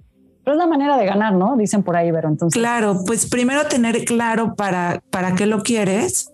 pero 0.44 0.54
es 0.54 0.58
la 0.58 0.66
manera 0.66 0.96
de 0.96 1.06
ganar, 1.06 1.34
¿no? 1.34 1.56
Dicen 1.56 1.82
por 1.82 1.96
ahí, 1.96 2.12
pero 2.12 2.28
entonces. 2.28 2.60
Claro, 2.60 2.98
pues 3.06 3.26
primero 3.26 3.64
tener 3.66 4.04
claro 4.04 4.54
para, 4.54 5.02
para 5.10 5.34
qué 5.34 5.46
lo 5.46 5.62
quieres. 5.62 6.32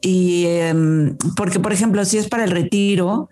Y 0.00 0.46
em, 0.48 1.16
porque, 1.36 1.60
por 1.60 1.72
ejemplo, 1.72 2.04
si 2.04 2.18
es 2.18 2.28
para 2.28 2.44
el 2.44 2.50
retiro, 2.50 3.30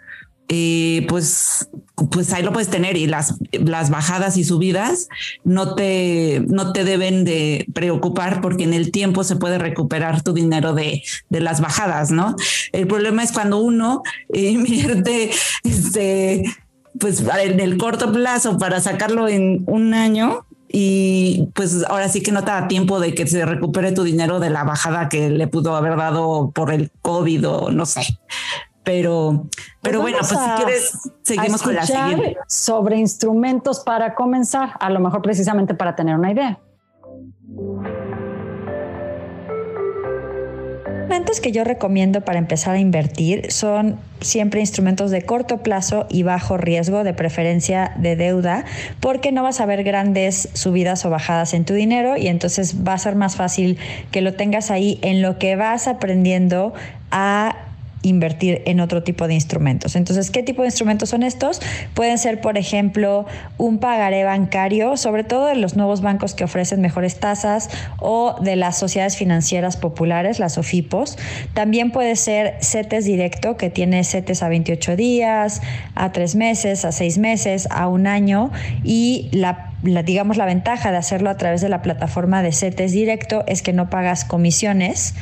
eh, 0.54 1.06
pues, 1.08 1.70
pues 2.10 2.30
ahí 2.34 2.42
lo 2.42 2.52
puedes 2.52 2.68
tener 2.68 2.98
y 2.98 3.06
las, 3.06 3.36
las 3.52 3.88
bajadas 3.88 4.36
y 4.36 4.44
subidas 4.44 5.08
no 5.44 5.74
te, 5.74 6.44
no 6.46 6.74
te 6.74 6.84
deben 6.84 7.24
de 7.24 7.64
preocupar 7.72 8.42
porque 8.42 8.64
en 8.64 8.74
el 8.74 8.90
tiempo 8.90 9.24
se 9.24 9.36
puede 9.36 9.56
recuperar 9.56 10.20
tu 10.20 10.34
dinero 10.34 10.74
de, 10.74 11.02
de 11.30 11.40
las 11.40 11.62
bajadas, 11.62 12.10
¿no? 12.10 12.36
El 12.72 12.86
problema 12.86 13.22
es 13.22 13.32
cuando 13.32 13.62
uno 13.62 14.02
invierte 14.34 15.30
este, 15.64 16.44
pues 17.00 17.24
en 17.42 17.58
el 17.58 17.78
corto 17.78 18.12
plazo 18.12 18.58
para 18.58 18.78
sacarlo 18.82 19.28
en 19.28 19.64
un 19.66 19.94
año 19.94 20.44
y 20.68 21.48
pues 21.54 21.82
ahora 21.88 22.10
sí 22.10 22.22
que 22.22 22.30
no 22.30 22.44
te 22.44 22.50
da 22.50 22.68
tiempo 22.68 23.00
de 23.00 23.14
que 23.14 23.26
se 23.26 23.46
recupere 23.46 23.92
tu 23.92 24.02
dinero 24.02 24.38
de 24.38 24.50
la 24.50 24.64
bajada 24.64 25.08
que 25.08 25.30
le 25.30 25.46
pudo 25.46 25.76
haber 25.76 25.96
dado 25.96 26.50
por 26.50 26.74
el 26.74 26.90
COVID 27.00 27.48
o 27.48 27.70
no 27.70 27.86
sé. 27.86 28.02
Pero, 28.84 29.46
pero 29.80 30.00
bueno, 30.00 30.18
pues 30.18 30.30
si 30.30 30.50
quieres, 30.56 30.98
seguimos 31.22 31.62
con 31.62 31.74
la 31.74 31.86
siguiente. 31.86 32.36
Sobre 32.48 32.96
instrumentos 32.96 33.80
para 33.80 34.14
comenzar, 34.14 34.72
a 34.80 34.90
lo 34.90 34.98
mejor 35.00 35.22
precisamente 35.22 35.74
para 35.74 35.94
tener 35.94 36.16
una 36.16 36.32
idea. 36.32 36.58
Instrumentos 41.12 41.40
que 41.40 41.52
yo 41.52 41.62
recomiendo 41.62 42.22
para 42.22 42.38
empezar 42.38 42.74
a 42.74 42.78
invertir 42.78 43.52
son 43.52 43.98
siempre 44.22 44.60
instrumentos 44.60 45.10
de 45.10 45.20
corto 45.26 45.58
plazo 45.58 46.06
y 46.08 46.22
bajo 46.22 46.56
riesgo, 46.56 47.04
de 47.04 47.12
preferencia 47.12 47.92
de 47.96 48.16
deuda, 48.16 48.64
porque 48.98 49.30
no 49.30 49.42
vas 49.42 49.60
a 49.60 49.66
ver 49.66 49.84
grandes 49.84 50.48
subidas 50.54 51.04
o 51.04 51.10
bajadas 51.10 51.52
en 51.52 51.66
tu 51.66 51.74
dinero 51.74 52.16
y 52.16 52.28
entonces 52.28 52.76
va 52.88 52.94
a 52.94 52.98
ser 52.98 53.14
más 53.14 53.36
fácil 53.36 53.78
que 54.10 54.22
lo 54.22 54.32
tengas 54.32 54.70
ahí 54.70 54.98
en 55.02 55.20
lo 55.20 55.38
que 55.38 55.54
vas 55.54 55.86
aprendiendo 55.86 56.72
a 57.10 57.56
invertir 58.02 58.62
en 58.66 58.80
otro 58.80 59.02
tipo 59.02 59.28
de 59.28 59.34
instrumentos. 59.34 59.96
Entonces, 59.96 60.30
¿qué 60.30 60.42
tipo 60.42 60.62
de 60.62 60.68
instrumentos 60.68 61.10
son 61.10 61.22
estos? 61.22 61.60
Pueden 61.94 62.18
ser, 62.18 62.40
por 62.40 62.58
ejemplo, 62.58 63.26
un 63.58 63.78
pagaré 63.78 64.24
bancario, 64.24 64.96
sobre 64.96 65.24
todo 65.24 65.46
de 65.46 65.54
los 65.54 65.76
nuevos 65.76 66.02
bancos 66.02 66.34
que 66.34 66.44
ofrecen 66.44 66.80
mejores 66.80 67.20
tasas 67.20 67.70
o 67.98 68.36
de 68.40 68.56
las 68.56 68.78
sociedades 68.78 69.16
financieras 69.16 69.76
populares, 69.76 70.38
las 70.38 70.58
OFIPOS. 70.58 71.16
También 71.54 71.90
puede 71.90 72.16
ser 72.16 72.56
CETES 72.60 73.04
directo, 73.04 73.56
que 73.56 73.70
tiene 73.70 74.04
CETES 74.04 74.42
a 74.42 74.48
28 74.48 74.96
días, 74.96 75.62
a 75.94 76.12
3 76.12 76.34
meses, 76.34 76.84
a 76.84 76.92
6 76.92 77.18
meses, 77.18 77.68
a 77.70 77.88
un 77.88 78.06
año 78.06 78.50
y 78.84 79.28
la 79.32 79.68
digamos, 79.82 80.36
la 80.36 80.46
ventaja 80.46 80.92
de 80.92 80.96
hacerlo 80.96 81.28
a 81.28 81.36
través 81.36 81.60
de 81.60 81.68
la 81.68 81.82
plataforma 81.82 82.40
de 82.42 82.52
CETES 82.52 82.92
directo 82.92 83.42
es 83.48 83.62
que 83.62 83.72
no 83.72 83.90
pagas 83.90 84.24
comisiones 84.24 85.14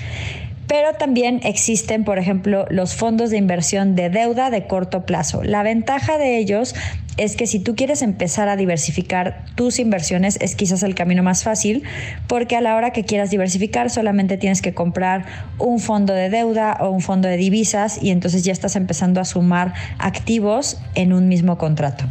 pero 0.70 0.92
también 0.92 1.40
existen, 1.42 2.04
por 2.04 2.20
ejemplo, 2.20 2.64
los 2.70 2.94
fondos 2.94 3.30
de 3.30 3.36
inversión 3.36 3.96
de 3.96 4.08
deuda 4.08 4.50
de 4.50 4.68
corto 4.68 5.04
plazo. 5.04 5.42
La 5.42 5.64
ventaja 5.64 6.16
de 6.16 6.38
ellos 6.38 6.76
es 7.16 7.34
que 7.34 7.48
si 7.48 7.58
tú 7.58 7.74
quieres 7.74 8.02
empezar 8.02 8.48
a 8.48 8.54
diversificar 8.54 9.44
tus 9.56 9.80
inversiones 9.80 10.38
es 10.40 10.54
quizás 10.54 10.84
el 10.84 10.94
camino 10.94 11.24
más 11.24 11.42
fácil 11.42 11.82
porque 12.28 12.54
a 12.54 12.60
la 12.60 12.76
hora 12.76 12.92
que 12.92 13.02
quieras 13.02 13.30
diversificar 13.30 13.90
solamente 13.90 14.36
tienes 14.36 14.62
que 14.62 14.72
comprar 14.72 15.26
un 15.58 15.80
fondo 15.80 16.12
de 16.12 16.30
deuda 16.30 16.78
o 16.78 16.90
un 16.90 17.00
fondo 17.00 17.26
de 17.26 17.36
divisas 17.36 18.00
y 18.00 18.10
entonces 18.10 18.44
ya 18.44 18.52
estás 18.52 18.76
empezando 18.76 19.20
a 19.20 19.24
sumar 19.24 19.74
activos 19.98 20.80
en 20.94 21.12
un 21.12 21.26
mismo 21.26 21.58
contrato. 21.58 22.04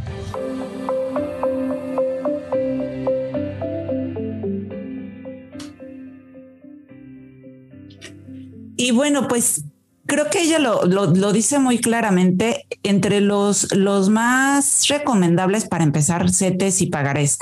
Y 8.81 8.91
bueno, 8.91 9.27
pues 9.27 9.65
creo 10.05 10.29
que 10.29 10.41
ella 10.41 10.57
lo, 10.57 11.33
dice 11.33 11.59
muy 11.59 11.79
claramente 11.79 12.65
entre 12.81 13.19
los, 13.19 13.75
los 13.75 14.09
más 14.09 14.87
recomendables 14.87 15.65
para 15.67 15.83
empezar 15.83 16.31
CETES 16.31 16.83
y 16.83 16.87
pagarés. 16.87 17.39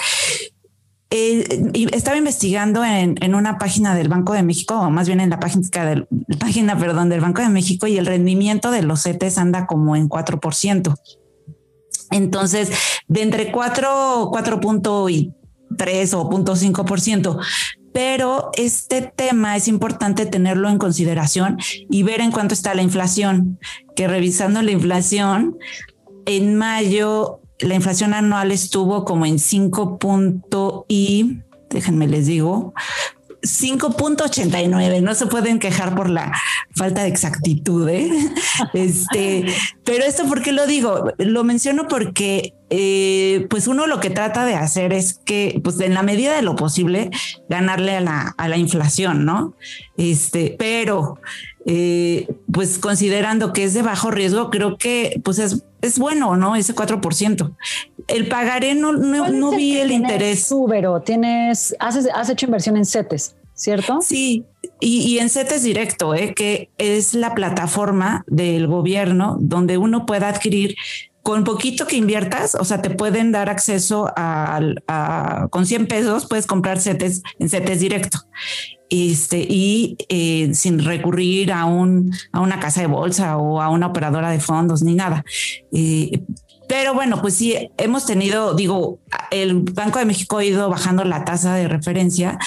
Eh, 1.12 1.62
estaba 1.94 2.18
investigando 2.18 2.84
en, 2.84 3.36
una 3.36 3.60
página 3.60 3.94
del 3.94 4.10
Banco 4.10 4.34
de 4.34 4.42
México, 4.42 4.80
o 4.80 4.90
más 4.90 5.06
bien 5.06 5.20
en 5.20 5.30
la 5.30 5.40
página, 5.40 5.86
del, 5.86 6.08
página 6.40 6.76
perdón, 6.76 7.10
del 7.10 7.22
Banco 7.22 7.44
de 7.44 7.50
México, 7.50 7.86
y 7.86 8.00
el 8.00 8.08
rendimiento 8.08 8.72
de 8.72 8.82
los 8.82 9.04
CETES 9.04 9.38
anda 9.38 9.68
como 9.68 9.96
en 9.96 10.10
4%. 10.10 10.96
Entonces, 12.10 12.72
de 13.08 13.22
entre 13.22 13.52
4, 13.52 14.32
4.3 14.32 16.14
o 16.16 16.30
0.5%, 16.30 17.40
pero 17.98 18.52
este 18.54 19.02
tema 19.02 19.56
es 19.56 19.68
importante 19.68 20.28
tenerlo 20.28 20.70
en 20.70 20.78
consideración 20.78 21.58
y 21.90 22.04
ver 22.04 22.22
en 22.22 22.30
cuánto 22.30 22.54
está 22.54 22.76
la 22.76 22.84
inflación, 22.84 23.58
que 23.96 24.08
revisando 24.08 24.62
la 24.62 24.70
inflación, 24.70 25.58
en 26.28 26.56
mayo 26.58 27.42
la 27.58 27.74
inflación 27.74 28.14
anual 28.14 28.52
estuvo 28.52 29.04
como 29.04 29.26
en 29.26 29.40
5 29.40 30.86
y 30.88 31.40
déjenme 31.72 32.08
les 32.08 32.28
digo, 32.28 32.76
5.89. 33.48 35.02
No 35.02 35.16
se 35.16 35.26
pueden 35.26 35.60
quejar 35.60 35.96
por 35.96 36.10
la 36.10 36.34
falta 36.76 37.04
de 37.04 37.10
exactitud. 37.10 37.88
¿eh? 37.90 38.10
Este, 38.74 39.46
pero 39.84 40.04
esto, 40.04 40.26
¿por 40.26 40.42
qué 40.42 40.52
lo 40.52 40.68
digo? 40.68 41.12
Lo 41.18 41.44
menciono 41.44 41.88
porque, 41.88 42.54
eh, 42.70 43.48
pues, 43.50 43.68
uno 43.68 43.88
lo 43.88 44.00
que 44.00 44.10
trata 44.10 44.46
de 44.46 44.56
hacer 44.56 44.94
es 44.94 45.20
que, 45.26 45.62
pues, 45.64 45.80
en 45.80 45.94
la 45.94 46.04
medida 46.04 46.36
de 46.36 46.42
lo 46.42 46.56
posible, 46.56 47.10
ganarle 47.50 47.96
a 47.96 48.02
la, 48.02 48.36
a 48.38 48.48
la 48.48 48.58
inflación, 48.58 49.26
¿no? 49.26 49.56
Este, 49.98 50.56
pero, 50.58 51.20
eh, 51.66 52.28
pues, 52.52 52.80
considerando 52.80 53.54
que 53.54 53.64
es 53.64 53.74
de 53.74 53.82
bajo 53.82 54.12
riesgo, 54.12 54.50
creo 54.50 54.78
que, 54.78 55.22
pues, 55.24 55.40
es, 55.40 55.64
es 55.82 56.00
bueno, 56.00 56.36
¿no? 56.36 56.56
Ese 56.56 56.76
4%. 56.76 57.56
El 58.08 58.28
pagaré 58.28 58.76
no, 58.76 58.94
no, 58.94 59.52
vi 59.52 59.78
el 59.78 59.92
interés. 59.92 60.46
Súbero, 60.46 61.02
tienes, 61.02 61.76
has, 61.80 61.98
has 62.14 62.30
hecho 62.30 62.46
inversión 62.46 62.78
en 62.78 62.86
CETES. 62.86 63.37
¿Cierto? 63.58 64.00
Sí, 64.02 64.46
y, 64.80 65.18
en 65.18 65.30
CETES 65.30 65.64
Directo, 65.64 66.14
¿eh? 66.16 66.34
que 66.34 66.70
es 66.78 67.14
la 67.14 67.36
plataforma 67.36 68.24
del 68.28 68.68
gobierno 68.68 69.38
donde 69.42 69.78
uno 69.78 70.06
puede 70.06 70.26
adquirir 70.26 70.76
con 71.24 71.44
poquito 71.44 71.88
que 71.88 71.98
inviertas, 71.98 72.56
o 72.56 72.64
sea, 72.64 72.82
te 72.82 72.90
pueden 72.90 73.34
dar 73.34 73.50
acceso 73.50 74.10
a, 74.16 75.48
con 75.50 75.66
100 75.66 75.88
pesos, 75.88 76.26
puedes 76.26 76.48
comprar 76.48 76.80
CETES 76.80 77.22
en 77.40 77.50
CETES 77.50 77.80
Directo. 77.82 78.20
Este, 78.90 79.40
y 79.40 79.98
eh, 80.08 80.54
sin 80.54 80.80
recurrir 80.80 81.52
a, 81.52 81.66
un, 81.66 82.14
a 82.32 82.40
una 82.40 82.62
casa 82.62 82.80
de 82.80 82.88
bolsa 82.88 83.36
o 83.36 83.62
a 83.62 83.68
una 83.68 83.88
operadora 83.88 84.30
de 84.30 84.40
fondos 84.40 84.82
ni 84.84 84.96
nada. 84.96 85.26
Eh, 85.74 86.22
pero 86.68 86.94
bueno, 86.94 87.22
pues 87.22 87.36
sí, 87.36 87.72
hemos 87.78 88.06
tenido, 88.06 88.54
digo, 88.54 89.00
el 89.32 89.64
Banco 89.64 90.00
de 90.00 90.06
México 90.06 90.38
ha 90.38 90.46
ido 90.46 90.70
bajando 90.70 91.04
la 91.06 91.24
tasa 91.24 91.56
de 91.56 91.68
referencia, 91.68 92.38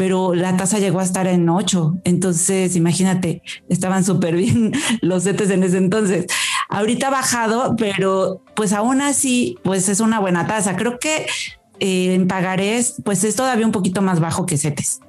pero 0.00 0.34
la 0.34 0.56
tasa 0.56 0.78
llegó 0.78 1.00
a 1.00 1.02
estar 1.02 1.26
en 1.26 1.46
8. 1.46 1.98
Entonces, 2.04 2.74
imagínate, 2.74 3.42
estaban 3.68 4.02
súper 4.02 4.34
bien 4.34 4.72
los 5.02 5.24
CETES 5.24 5.50
en 5.50 5.62
ese 5.62 5.76
entonces. 5.76 6.24
Ahorita 6.70 7.08
ha 7.08 7.10
bajado, 7.10 7.76
pero 7.76 8.42
pues 8.54 8.72
aún 8.72 9.02
así, 9.02 9.58
pues 9.62 9.90
es 9.90 10.00
una 10.00 10.18
buena 10.18 10.46
tasa. 10.46 10.74
Creo 10.74 10.98
que 10.98 11.26
eh, 11.80 12.14
en 12.14 12.28
pagarés, 12.28 12.94
pues 13.04 13.24
es 13.24 13.36
todavía 13.36 13.66
un 13.66 13.72
poquito 13.72 14.00
más 14.00 14.20
bajo 14.20 14.46
que 14.46 14.56
CETES. 14.56 15.00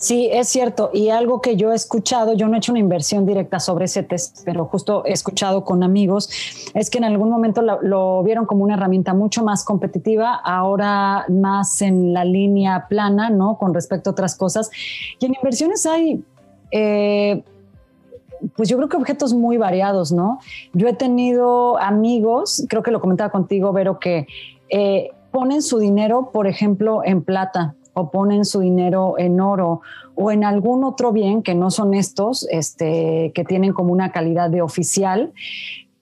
Sí, 0.00 0.30
es 0.32 0.48
cierto. 0.48 0.88
Y 0.94 1.10
algo 1.10 1.42
que 1.42 1.56
yo 1.56 1.72
he 1.72 1.74
escuchado, 1.74 2.32
yo 2.32 2.48
no 2.48 2.54
he 2.54 2.58
hecho 2.58 2.72
una 2.72 2.78
inversión 2.78 3.26
directa 3.26 3.60
sobre 3.60 3.86
CETES, 3.86 4.44
pero 4.46 4.64
justo 4.64 5.04
he 5.04 5.12
escuchado 5.12 5.62
con 5.62 5.82
amigos, 5.82 6.30
es 6.72 6.88
que 6.88 6.96
en 6.96 7.04
algún 7.04 7.28
momento 7.28 7.60
lo, 7.60 8.22
vieron 8.22 8.46
como 8.46 8.64
una 8.64 8.76
herramienta 8.76 9.12
mucho 9.12 9.44
más 9.44 9.62
competitiva, 9.62 10.34
ahora 10.34 11.26
más 11.28 11.82
en 11.82 12.14
la 12.14 12.24
línea 12.24 12.86
plana, 12.88 13.28
¿no? 13.28 13.58
Con 13.58 13.74
respecto 13.74 14.08
a 14.08 14.12
otras 14.12 14.36
cosas. 14.36 14.70
Y 15.18 15.26
en 15.26 15.34
inversiones 15.34 15.84
hay... 15.84 16.24
Eh, 16.70 17.44
pues 18.56 18.70
yo 18.70 18.78
creo 18.78 18.88
que 18.88 18.96
objetos 18.96 19.34
muy 19.34 19.58
variados, 19.58 20.12
¿no? 20.12 20.38
Yo 20.72 20.88
he 20.88 20.94
tenido 20.94 21.78
amigos, 21.78 22.64
creo 22.70 22.82
que 22.82 22.90
lo 22.90 23.02
comentaba 23.02 23.28
contigo, 23.28 23.70
Vero, 23.74 23.98
que 23.98 24.26
eh, 24.70 25.10
ponen 25.30 25.60
su 25.60 25.78
dinero, 25.78 26.30
por 26.32 26.46
ejemplo, 26.46 27.02
en 27.04 27.22
plata 27.22 27.74
o 27.94 28.10
ponen 28.10 28.44
su 28.44 28.60
dinero 28.60 29.14
en 29.18 29.40
oro 29.40 29.80
o 30.14 30.30
en 30.30 30.44
algún 30.44 30.84
otro 30.84 31.12
bien 31.12 31.42
que 31.42 31.54
no 31.54 31.70
son 31.70 31.94
estos, 31.94 32.46
este, 32.50 33.32
que 33.34 33.44
tienen 33.44 33.72
como 33.72 33.92
una 33.92 34.12
calidad 34.12 34.50
de 34.50 34.62
oficial, 34.62 35.32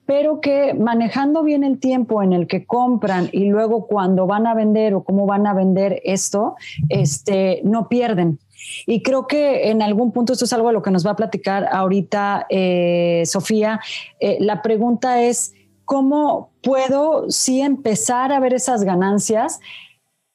pero 0.05 0.41
que 0.41 0.73
manejando 0.73 1.43
bien 1.43 1.63
el 1.63 1.79
tiempo 1.79 2.23
en 2.23 2.33
el 2.33 2.47
que 2.47 2.65
compran 2.65 3.29
y 3.31 3.45
luego 3.45 3.85
cuando 3.85 4.25
van 4.25 4.47
a 4.47 4.55
vender 4.55 4.95
o 4.95 5.03
cómo 5.03 5.25
van 5.27 5.45
a 5.45 5.53
vender 5.53 6.01
esto, 6.03 6.55
este, 6.89 7.61
no 7.63 7.87
pierden. 7.87 8.39
Y 8.85 9.03
creo 9.03 9.27
que 9.27 9.69
en 9.69 9.81
algún 9.81 10.11
punto 10.11 10.33
esto 10.33 10.45
es 10.45 10.53
algo 10.53 10.69
a 10.69 10.71
lo 10.73 10.81
que 10.81 10.91
nos 10.91 11.05
va 11.05 11.11
a 11.11 11.15
platicar 11.15 11.67
ahorita 11.71 12.47
eh, 12.49 13.23
Sofía. 13.25 13.79
Eh, 14.19 14.37
la 14.39 14.61
pregunta 14.61 15.21
es, 15.21 15.53
¿cómo 15.85 16.49
puedo 16.63 17.29
sí 17.29 17.61
empezar 17.61 18.31
a 18.31 18.39
ver 18.39 18.53
esas 18.53 18.83
ganancias, 18.83 19.59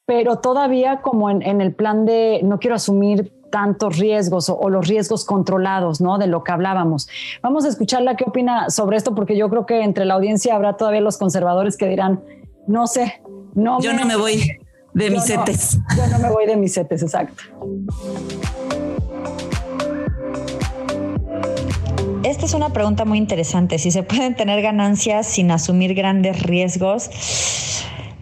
pero 0.06 0.36
todavía 0.36 1.00
como 1.00 1.30
en, 1.30 1.42
en 1.42 1.60
el 1.60 1.74
plan 1.74 2.04
de 2.04 2.40
no 2.42 2.58
quiero 2.58 2.76
asumir 2.76 3.32
tantos 3.54 3.98
riesgos 3.98 4.48
o, 4.48 4.68
los 4.68 4.88
riesgos 4.88 5.24
controlados, 5.24 6.00
¿no? 6.00 6.18
De 6.18 6.26
lo 6.26 6.42
que 6.42 6.50
hablábamos. 6.50 7.08
Vamos 7.40 7.64
a 7.64 7.68
escucharla 7.68 8.16
qué 8.16 8.24
opina 8.26 8.68
sobre 8.68 8.96
esto, 8.96 9.14
porque 9.14 9.36
yo 9.36 9.48
creo 9.48 9.64
que 9.64 9.82
entre 9.84 10.04
la 10.04 10.14
audiencia 10.14 10.56
habrá 10.56 10.76
todavía 10.76 11.00
los 11.00 11.18
conservadores 11.18 11.76
que 11.76 11.86
dirán, 11.86 12.20
no 12.66 12.88
sé, 12.88 13.22
no. 13.54 13.80
Yo 13.80 13.92
no 13.92 14.06
me 14.06 14.16
voy 14.16 14.58
de 14.92 15.10
mis 15.10 15.22
setes. 15.22 15.78
yo 15.96 16.06
no 16.08 16.18
me 16.18 16.30
voy 16.30 16.46
de 16.46 16.56
mis 16.56 16.72
setes, 16.72 17.00
exacto. 17.02 17.44
Esta 22.24 22.46
es 22.46 22.54
una 22.54 22.70
pregunta 22.70 23.04
muy 23.04 23.18
interesante. 23.18 23.78
Si 23.78 23.92
se 23.92 24.02
pueden 24.02 24.34
tener 24.34 24.62
ganancias 24.62 25.28
sin 25.28 25.52
asumir 25.52 25.94
grandes 25.94 26.42
riesgos. 26.42 27.08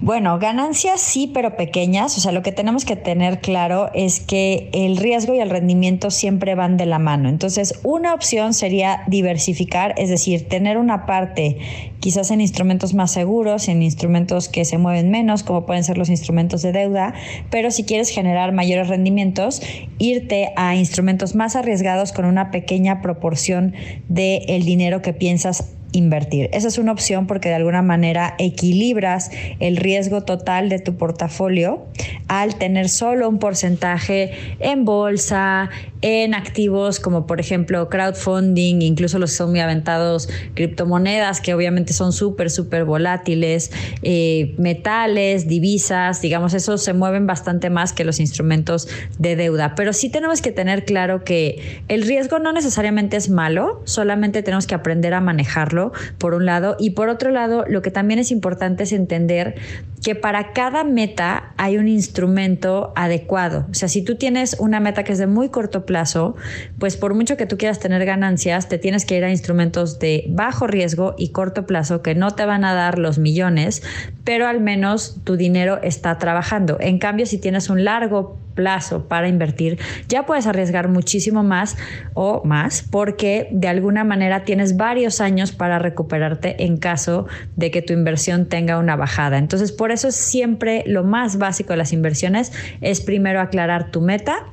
Bueno, 0.02 0.40
ganancias 0.40 1.00
sí, 1.00 1.30
pero 1.32 1.56
pequeñas. 1.56 2.18
O 2.18 2.21
sea, 2.21 2.32
lo 2.32 2.42
que 2.42 2.50
tenemos 2.50 2.85
que 2.85 2.97
tener 2.97 3.40
claro 3.40 3.88
es 3.94 4.18
que 4.18 4.68
el 4.73 4.97
riesgo 4.97 5.32
y 5.32 5.38
el 5.38 5.49
rendimiento 5.49 6.11
siempre 6.11 6.56
van 6.56 6.76
de 6.76 6.87
la 6.87 6.99
mano. 6.99 7.28
Entonces, 7.28 7.78
una 7.85 8.12
opción 8.12 8.52
sería 8.52 9.04
diversificar, 9.06 9.94
es 9.97 10.09
decir, 10.09 10.49
tener 10.49 10.76
una 10.76 11.06
parte 11.06 11.59
quizás 12.00 12.32
en 12.32 12.40
instrumentos 12.40 12.94
más 12.94 13.12
seguros, 13.12 13.68
en 13.68 13.80
instrumentos 13.80 14.49
que 14.49 14.64
se 14.64 14.76
mueven 14.76 15.09
menos, 15.12 15.44
como 15.44 15.66
pueden 15.66 15.85
ser 15.85 15.99
los 15.99 16.09
instrumentos 16.09 16.62
de 16.62 16.73
deuda, 16.73 17.14
pero 17.49 17.71
si 17.71 17.85
quieres 17.85 18.09
generar 18.11 18.50
mayores 18.50 18.88
rendimientos, 18.88 19.62
irte 19.99 20.52
a 20.56 20.75
instrumentos 20.75 21.37
más 21.37 21.54
arriesgados 21.54 22.12
con 22.12 22.25
una 22.25 22.50
pequeña 22.50 23.02
proporción 23.02 23.75
del 24.09 24.64
dinero 24.64 25.00
que 25.00 25.12
piensas 25.12 25.76
invertir. 25.92 26.49
Esa 26.52 26.68
es 26.68 26.78
una 26.78 26.92
opción 26.92 27.26
porque 27.26 27.49
de 27.49 27.56
alguna 27.56 27.82
manera 27.82 28.34
equilibras 28.38 29.30
el 29.61 29.76
riesgo 29.76 30.22
total 30.22 30.68
de 30.68 30.78
tu 30.78 30.96
portafolio 30.96 31.87
al 32.28 32.56
tener 32.56 32.88
solo 32.88 33.28
un 33.28 33.38
porcentaje 33.38 34.32
en 34.58 34.84
bolsa, 34.84 35.70
en 36.02 36.35
activos 36.35 37.00
como 37.00 37.26
por 37.26 37.40
ejemplo 37.40 37.88
crowdfunding, 37.88 38.82
incluso 38.82 39.18
los 39.18 39.30
que 39.30 39.37
son 39.37 39.50
muy 39.50 39.61
aventados, 39.61 40.28
criptomonedas 40.54 41.40
que 41.40 41.54
obviamente 41.54 41.92
son 41.92 42.12
súper, 42.12 42.50
súper 42.50 42.85
volátiles, 42.85 43.71
eh, 44.02 44.54
metales, 44.59 45.49
divisas, 45.49 46.21
digamos, 46.21 46.54
esos 46.54 46.82
se 46.82 46.92
mueven 46.92 47.26
bastante 47.26 47.71
más 47.71 47.92
que 47.92 48.04
los 48.04 48.21
instrumentos 48.21 48.88
de 49.18 49.37
deuda. 49.37 49.75
Pero 49.75 49.92
sí 49.92 50.09
tenemos 50.11 50.42
que 50.42 50.52
tener 50.52 50.85
claro 50.85 51.25
que 51.25 51.82
el 51.88 52.02
riesgo 52.02 52.38
no 52.38 52.52
necesariamente 52.52 53.16
es 53.16 53.30
malo, 53.30 53.80
solamente 53.85 54.42
tenemos 54.42 54.66
que 54.66 54.75
aprender 54.75 55.14
a 55.14 55.21
manejarlo, 55.21 55.92
por 56.18 56.35
un 56.35 56.47
lado, 56.47 56.76
y 56.78 56.90
por 56.90 57.09
otro 57.09 57.30
lado, 57.30 57.64
lo 57.68 57.82
que 57.82 57.90
también 57.90 58.18
es 58.18 58.30
importante 58.30 58.82
es 58.82 58.92
entender 58.92 59.54
que 60.02 60.16
para 60.16 60.52
cada 60.52 60.82
meta 60.82 61.54
hay 61.56 61.78
un 61.78 61.87
instrumento 61.87 62.92
adecuado. 62.97 63.66
O 63.70 63.74
sea, 63.74 63.88
si 63.88 64.03
tú 64.03 64.16
tienes 64.16 64.57
una 64.59 64.81
meta 64.81 65.05
que 65.05 65.12
es 65.12 65.18
de 65.18 65.29
muy 65.29 65.48
corto 65.48 65.87
plazo, 65.87 66.35
pues 66.79 66.96
por 66.96 67.14
mucho 67.14 67.37
que 67.37 67.46
tú 67.46 67.57
quieras 67.57 67.79
tener 67.79 68.05
ganancias, 68.05 68.68
te 68.68 68.79
tienes 68.79 69.05
que 69.05 69.16
ir 69.16 69.24
a 69.24 69.31
instrumentos 69.31 70.00
de 70.00 70.24
bajo 70.29 70.66
riesgo 70.66 71.14
y 71.16 71.29
corto 71.29 71.66
plazo 71.66 72.03
que 72.03 72.16
no 72.16 72.33
te 72.33 72.44
van 72.44 72.64
a 72.64 72.74
dar 72.74 72.98
los 72.98 73.18
millones, 73.18 73.83
pero 74.24 74.48
al 74.48 74.61
menos 74.61 75.20
tu 75.22 75.37
dinero 75.37 75.79
está 75.83 76.18
trabajando. 76.18 76.79
En 76.81 76.98
cambio, 76.98 77.24
si 77.27 77.38
tienes 77.38 77.70
un 77.70 77.85
largo 77.85 78.41
plazo 78.55 79.09
para 79.09 79.29
invertir, 79.29 79.79
ya 80.09 80.27
puedes 80.27 80.47
arriesgar 80.47 80.88
muchísimo 80.88 81.43
más 81.43 81.77
o 82.15 82.43
más 82.45 82.83
porque 82.83 83.49
de 83.51 83.69
alguna 83.69 84.05
manera 84.05 84.45
tienes 84.45 84.77
varios 84.77 85.21
años 85.21 85.53
para 85.53 85.79
recuperarte 85.79 86.65
en 86.65 86.77
caso 86.77 87.27
de 87.57 87.71
que 87.71 87.83
tu 87.83 87.93
inversión 87.93 88.47
tenga 88.47 88.79
una 88.79 88.97
bajada. 88.97 89.38
Entonces, 89.38 89.73
por 89.73 89.91
eso 89.91 90.11
siempre 90.11 90.85
lo 90.87 91.05
más 91.05 91.38
básico 91.38 91.73
de 91.73 91.79
las 91.79 91.93
inversiones 91.93 92.53
es 92.81 93.01
primero 93.01 93.41
aclarar 93.41 93.91
tu 93.91 94.01
meta 94.01 94.47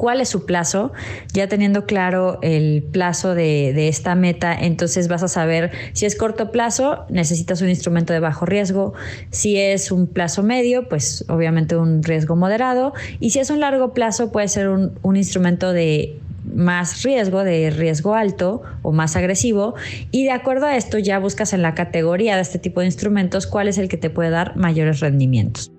cuál 0.00 0.22
es 0.22 0.30
su 0.30 0.46
plazo, 0.46 0.92
ya 1.34 1.46
teniendo 1.46 1.84
claro 1.84 2.38
el 2.40 2.82
plazo 2.90 3.34
de, 3.34 3.88
esta 3.88 4.14
meta, 4.14 4.58
entonces 4.58 5.08
vas 5.08 5.22
a 5.22 5.28
saber 5.28 5.72
si 5.92 6.06
es 6.06 6.16
corto 6.16 6.50
plazo, 6.50 7.04
necesitas 7.10 7.60
un 7.60 7.68
instrumento 7.68 8.14
de 8.14 8.20
bajo 8.20 8.46
riesgo, 8.46 8.94
si 9.30 9.58
es 9.58 9.92
un 9.92 10.06
plazo 10.06 10.42
medio, 10.42 10.88
pues 10.88 11.26
obviamente 11.28 11.76
un 11.76 12.02
riesgo 12.02 12.34
moderado, 12.34 12.94
y 13.20 13.28
si 13.28 13.40
es 13.40 13.50
un 13.50 13.60
largo 13.60 13.92
plazo, 13.92 14.32
puede 14.32 14.48
ser 14.48 14.70
un, 14.70 14.98
un 15.02 15.16
instrumento 15.16 15.74
de 15.74 16.18
más 16.50 17.02
riesgo, 17.02 17.44
de 17.44 17.68
riesgo 17.68 18.14
alto 18.14 18.62
o 18.80 18.92
más 18.92 19.16
agresivo, 19.16 19.74
y 20.10 20.24
de 20.24 20.30
acuerdo 20.30 20.64
a 20.64 20.78
esto 20.78 20.96
ya 20.98 21.18
buscas 21.18 21.52
en 21.52 21.60
la 21.60 21.74
categoría 21.74 22.36
de 22.36 22.42
este 22.42 22.58
tipo 22.58 22.80
de 22.80 22.86
instrumentos 22.86 23.46
cuál 23.46 23.68
es 23.68 23.76
el 23.76 23.90
que 23.90 23.98
te 23.98 24.08
puede 24.08 24.30
dar 24.30 24.56
mayores 24.56 25.00
rendimientos. 25.00 25.70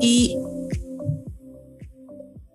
Y, 0.00 0.36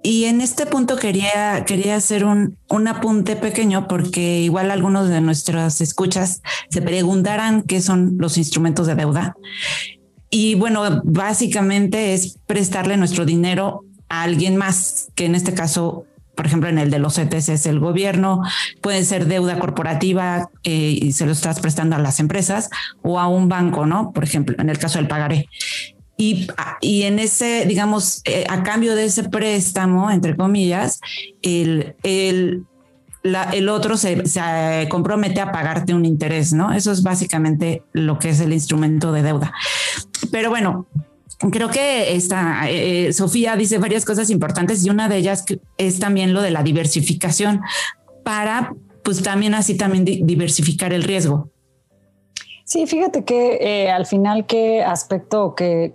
y 0.01 0.25
en 0.25 0.41
este 0.41 0.65
punto 0.65 0.97
quería, 0.97 1.63
quería 1.65 1.95
hacer 1.95 2.25
un, 2.25 2.57
un 2.69 2.87
apunte 2.87 3.35
pequeño 3.35 3.87
porque 3.87 4.41
igual 4.41 4.71
algunos 4.71 5.09
de 5.09 5.21
nuestras 5.21 5.81
escuchas 5.81 6.41
se 6.69 6.81
preguntarán 6.81 7.63
qué 7.63 7.81
son 7.81 8.15
los 8.17 8.37
instrumentos 8.37 8.87
de 8.87 8.95
deuda. 8.95 9.35
Y 10.29 10.55
bueno, 10.55 11.01
básicamente 11.03 12.13
es 12.13 12.39
prestarle 12.47 12.97
nuestro 12.97 13.25
dinero 13.25 13.85
a 14.09 14.23
alguien 14.23 14.57
más, 14.57 15.09
que 15.15 15.25
en 15.25 15.35
este 15.35 15.53
caso 15.53 16.05
por 16.35 16.47
ejemplo, 16.47 16.69
en 16.69 16.79
el 16.79 16.89
de 16.89 16.99
los 16.99 17.15
CETES 17.15 17.49
es 17.49 17.65
el 17.65 17.79
gobierno, 17.79 18.41
puede 18.81 19.03
ser 19.03 19.27
deuda 19.27 19.59
corporativa 19.59 20.49
eh, 20.63 20.97
y 20.99 21.11
se 21.11 21.25
lo 21.25 21.31
estás 21.31 21.59
prestando 21.59 21.95
a 21.95 21.99
las 21.99 22.19
empresas 22.19 22.69
o 23.01 23.19
a 23.19 23.27
un 23.27 23.49
banco, 23.49 23.85
¿no? 23.85 24.11
Por 24.11 24.23
ejemplo, 24.23 24.55
en 24.57 24.69
el 24.69 24.79
caso 24.79 24.97
del 24.97 25.07
pagaré. 25.07 25.47
Y, 26.23 26.47
y 26.79 27.01
en 27.03 27.19
ese, 27.19 27.65
digamos, 27.65 28.21
eh, 28.23 28.45
a 28.47 28.63
cambio 28.63 28.95
de 28.95 29.03
ese 29.03 29.25
préstamo, 29.25 30.09
entre 30.09 30.37
comillas, 30.37 31.01
el, 31.41 31.95
el, 32.03 32.63
la, 33.23 33.43
el 33.51 33.67
otro 33.67 33.97
se, 33.97 34.25
se, 34.25 34.87
compromete 34.89 35.41
a 35.41 35.51
pagarte 35.51 35.93
un 35.93 36.05
interés, 36.05 36.53
¿no? 36.53 36.71
Eso 36.71 36.93
es 36.93 37.03
básicamente 37.03 37.83
lo 37.91 38.19
que 38.19 38.29
es 38.29 38.39
el 38.39 38.53
instrumento 38.53 39.11
de 39.11 39.21
deuda. 39.21 39.53
Pero 40.31 40.49
bueno, 40.49 40.87
creo 41.51 41.69
que 41.69 42.15
esta 42.15 42.69
eh, 42.69 43.11
Sofía 43.11 43.57
dice 43.57 43.77
varias 43.77 44.05
cosas 44.05 44.29
importantes 44.29 44.85
y 44.85 44.89
una 44.89 45.09
de 45.09 45.17
ellas 45.17 45.43
es 45.77 45.99
también 45.99 46.31
lo 46.31 46.41
de 46.41 46.51
la 46.51 46.63
diversificación 46.63 47.59
para, 48.23 48.73
pues 49.03 49.21
también 49.21 49.55
así 49.55 49.75
también 49.75 50.05
diversificar 50.05 50.93
el 50.93 51.03
riesgo. 51.03 51.52
Sí, 52.63 52.87
fíjate 52.87 53.25
que 53.25 53.57
eh, 53.61 53.91
al 53.91 54.05
final 54.05 54.45
qué 54.45 54.83
aspecto 54.83 55.53
que, 55.55 55.93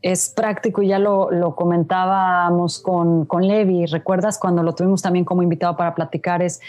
es 0.00 0.30
práctico 0.30 0.82
y 0.82 0.88
ya 0.88 0.98
lo, 0.98 1.54
comentábamos 1.54 2.80
con, 2.80 3.24
con 3.24 3.46
Levi, 3.46 3.86
recuerdas 3.86 4.38
cuando 4.38 4.62
lo 4.64 4.74
tuvimos 4.74 5.00
también 5.00 5.24
como 5.24 5.44
invitado 5.44 5.76
para 5.76 5.94
platicar, 5.94 6.42
es 6.42 6.60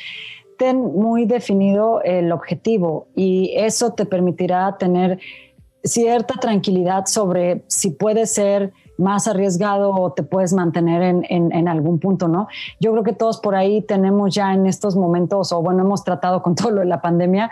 ten 0.58 0.78
muy 0.78 1.26
definido 1.26 2.02
el 2.04 2.32
objetivo 2.32 3.08
y 3.16 3.54
eso 3.56 3.94
te 3.94 4.06
permitirá 4.06 4.78
tener 4.78 5.20
cierta 5.84 6.36
tranquilidad 6.36 7.06
sobre 7.06 7.64
si 7.68 7.92
puede 7.92 8.26
ser 8.26 8.74
más 8.98 9.28
arriesgado 9.28 9.92
o 9.92 10.14
te 10.14 10.24
puedes 10.24 10.54
mantener 10.54 11.02
en, 11.02 11.26
en, 11.30 11.68
algún 11.68 12.00
punto, 12.00 12.28
¿no? 12.28 12.48
Yo 12.80 12.92
creo 12.92 13.04
que 13.04 13.14
todos 13.14 13.40
por 13.40 13.56
ahí 13.56 13.82
tenemos 13.82 14.34
ya 14.34 14.54
en 14.54 14.66
estos 14.66 14.96
momentos, 14.96 15.52
o 15.52 15.62
bueno, 15.62 15.82
hemos 15.82 16.04
tratado 16.04 16.42
con 16.42 16.56
todo 16.56 16.72
lo 16.72 16.80
de 16.82 16.88
la 16.88 17.02
pandemia, 17.02 17.52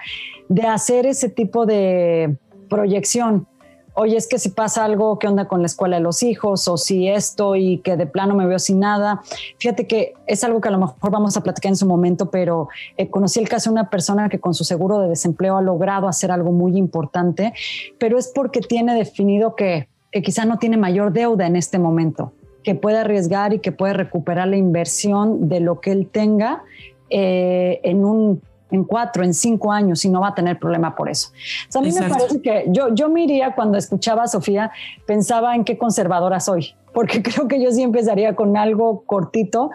de 0.49 0.63
hacer 0.63 1.05
ese 1.05 1.29
tipo 1.29 1.65
de 1.65 2.37
proyección. 2.69 3.47
Oye, 3.93 4.17
es 4.17 4.27
que 4.27 4.39
si 4.39 4.49
pasa 4.49 4.85
algo, 4.85 5.19
¿qué 5.19 5.27
onda 5.27 5.47
con 5.47 5.61
la 5.61 5.67
escuela 5.67 5.97
de 5.97 6.03
los 6.03 6.23
hijos? 6.23 6.67
O 6.67 6.77
si 6.77 7.07
esto 7.07 7.55
y 7.55 7.79
que 7.79 7.97
de 7.97 8.07
plano 8.07 8.35
me 8.35 8.45
veo 8.45 8.59
sin 8.59 8.79
nada. 8.79 9.21
Fíjate 9.57 9.87
que 9.87 10.13
es 10.27 10.43
algo 10.43 10.61
que 10.61 10.69
a 10.69 10.71
lo 10.71 10.79
mejor 10.79 11.11
vamos 11.11 11.35
a 11.37 11.41
platicar 11.41 11.71
en 11.71 11.75
su 11.75 11.85
momento, 11.85 12.29
pero 12.29 12.69
eh, 12.97 13.09
conocí 13.09 13.39
el 13.39 13.49
caso 13.49 13.69
de 13.69 13.73
una 13.73 13.89
persona 13.89 14.29
que 14.29 14.39
con 14.39 14.53
su 14.53 14.63
seguro 14.63 14.99
de 14.99 15.09
desempleo 15.09 15.57
ha 15.57 15.61
logrado 15.61 16.07
hacer 16.07 16.31
algo 16.31 16.51
muy 16.51 16.77
importante, 16.77 17.53
pero 17.99 18.17
es 18.17 18.31
porque 18.33 18.61
tiene 18.61 18.95
definido 18.95 19.55
que 19.55 19.87
que 20.11 20.21
quizá 20.21 20.45
no 20.45 20.57
tiene 20.57 20.77
mayor 20.77 21.13
deuda 21.13 21.47
en 21.47 21.55
este 21.55 21.79
momento. 21.79 22.33
que 22.63 22.75
puede 22.75 22.99
arriesgar 22.99 23.55
y 23.55 23.59
que 23.59 23.71
puede 23.71 23.93
recuperar 23.93 24.47
la 24.47 24.55
inversión 24.55 25.49
de 25.49 25.61
lo 25.61 25.81
que 25.81 25.91
él 25.91 26.07
tenga 26.11 26.63
eh, 27.09 27.79
en 27.81 28.05
un 28.05 28.39
en 28.71 28.83
cuatro, 28.83 29.23
en 29.23 29.33
cinco 29.33 29.71
años 29.71 30.03
y 30.05 30.09
no 30.09 30.21
va 30.21 30.29
a 30.29 30.35
tener 30.35 30.57
problema 30.59 30.95
por 30.95 31.09
eso. 31.09 31.29
a 31.75 31.81
mí 31.81 31.91
me 31.91 32.09
parece 32.09 32.41
que 32.41 32.65
yo, 32.69 32.93
yo 32.93 33.09
me 33.09 33.23
iría 33.23 33.53
cuando 33.53 33.77
escuchaba 33.77 34.23
a 34.23 34.27
Sofía, 34.27 34.71
pensaba 35.05 35.55
en 35.55 35.63
qué 35.63 35.77
conservadora 35.77 36.39
soy, 36.39 36.75
porque 36.93 37.21
creo 37.23 37.47
que 37.47 37.61
yo 37.61 37.71
sí 37.71 37.83
empezaría 37.83 38.35
con 38.35 38.57
algo 38.57 39.03
cortito, 39.05 39.71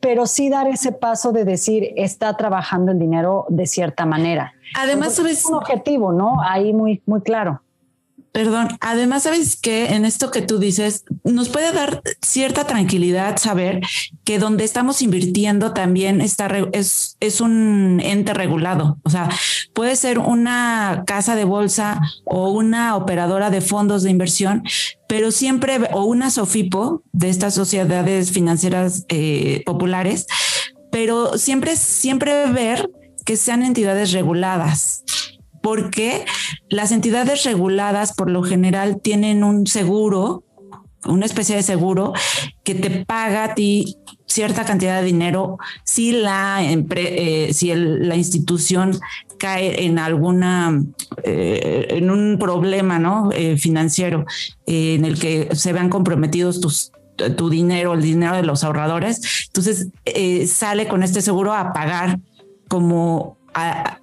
pero 0.00 0.26
sí 0.26 0.50
dar 0.50 0.68
ese 0.68 0.92
paso 0.92 1.32
de 1.32 1.44
decir, 1.44 1.92
está 1.96 2.36
trabajando 2.36 2.92
el 2.92 2.98
dinero 2.98 3.46
de 3.48 3.66
cierta 3.66 4.04
manera. 4.04 4.52
Además, 4.78 5.18
es 5.18 5.46
un 5.46 5.54
objetivo, 5.54 6.12
¿no? 6.12 6.42
Ahí 6.42 6.74
muy, 6.74 7.02
muy 7.06 7.22
claro. 7.22 7.62
Perdón, 8.34 8.66
además 8.80 9.22
sabes 9.22 9.54
que 9.54 9.94
en 9.94 10.04
esto 10.04 10.32
que 10.32 10.42
tú 10.42 10.58
dices, 10.58 11.04
nos 11.22 11.50
puede 11.50 11.70
dar 11.70 12.02
cierta 12.20 12.66
tranquilidad 12.66 13.36
saber 13.36 13.80
que 14.24 14.40
donde 14.40 14.64
estamos 14.64 15.02
invirtiendo 15.02 15.72
también 15.72 16.20
está, 16.20 16.48
es, 16.72 17.16
es 17.20 17.40
un 17.40 18.00
ente 18.02 18.34
regulado. 18.34 18.98
O 19.04 19.10
sea, 19.10 19.28
puede 19.72 19.94
ser 19.94 20.18
una 20.18 21.04
casa 21.06 21.36
de 21.36 21.44
bolsa 21.44 22.00
o 22.24 22.50
una 22.50 22.96
operadora 22.96 23.50
de 23.50 23.60
fondos 23.60 24.02
de 24.02 24.10
inversión, 24.10 24.64
pero 25.06 25.30
siempre, 25.30 25.78
o 25.92 26.02
una 26.02 26.28
SOFIPO 26.28 27.04
de 27.12 27.28
estas 27.28 27.54
sociedades 27.54 28.32
financieras 28.32 29.06
eh, 29.10 29.62
populares, 29.64 30.26
pero 30.90 31.38
siempre, 31.38 31.76
siempre 31.76 32.50
ver 32.50 32.90
que 33.24 33.36
sean 33.36 33.62
entidades 33.62 34.10
reguladas 34.10 35.04
porque 35.64 36.26
las 36.68 36.92
entidades 36.92 37.42
reguladas 37.44 38.12
por 38.12 38.30
lo 38.30 38.42
general 38.42 39.00
tienen 39.00 39.42
un 39.42 39.66
seguro, 39.66 40.44
una 41.06 41.24
especie 41.24 41.56
de 41.56 41.62
seguro 41.62 42.12
que 42.64 42.74
te 42.74 43.06
paga 43.06 43.44
a 43.44 43.54
ti 43.54 43.96
cierta 44.26 44.66
cantidad 44.66 45.00
de 45.00 45.06
dinero 45.06 45.56
si 45.82 46.12
la, 46.12 46.58
eh, 46.62 47.48
si 47.54 47.74
la 47.74 48.14
institución 48.14 49.00
cae 49.38 49.86
en 49.86 49.98
alguna 49.98 50.82
eh, 51.22 51.86
en 51.88 52.10
un 52.10 52.36
problema 52.38 52.98
no 52.98 53.30
eh, 53.32 53.56
financiero 53.56 54.26
en 54.66 55.06
el 55.06 55.18
que 55.18 55.48
se 55.52 55.72
vean 55.72 55.88
comprometidos 55.88 56.60
tus 56.60 56.92
tu 57.36 57.48
dinero 57.48 57.94
el 57.94 58.02
dinero 58.02 58.36
de 58.36 58.42
los 58.42 58.64
ahorradores 58.64 59.46
entonces 59.46 59.88
sale 60.46 60.88
con 60.88 61.02
este 61.02 61.22
seguro 61.22 61.54
a 61.54 61.72
pagar 61.72 62.18
como 62.68 63.38
a, 63.54 63.98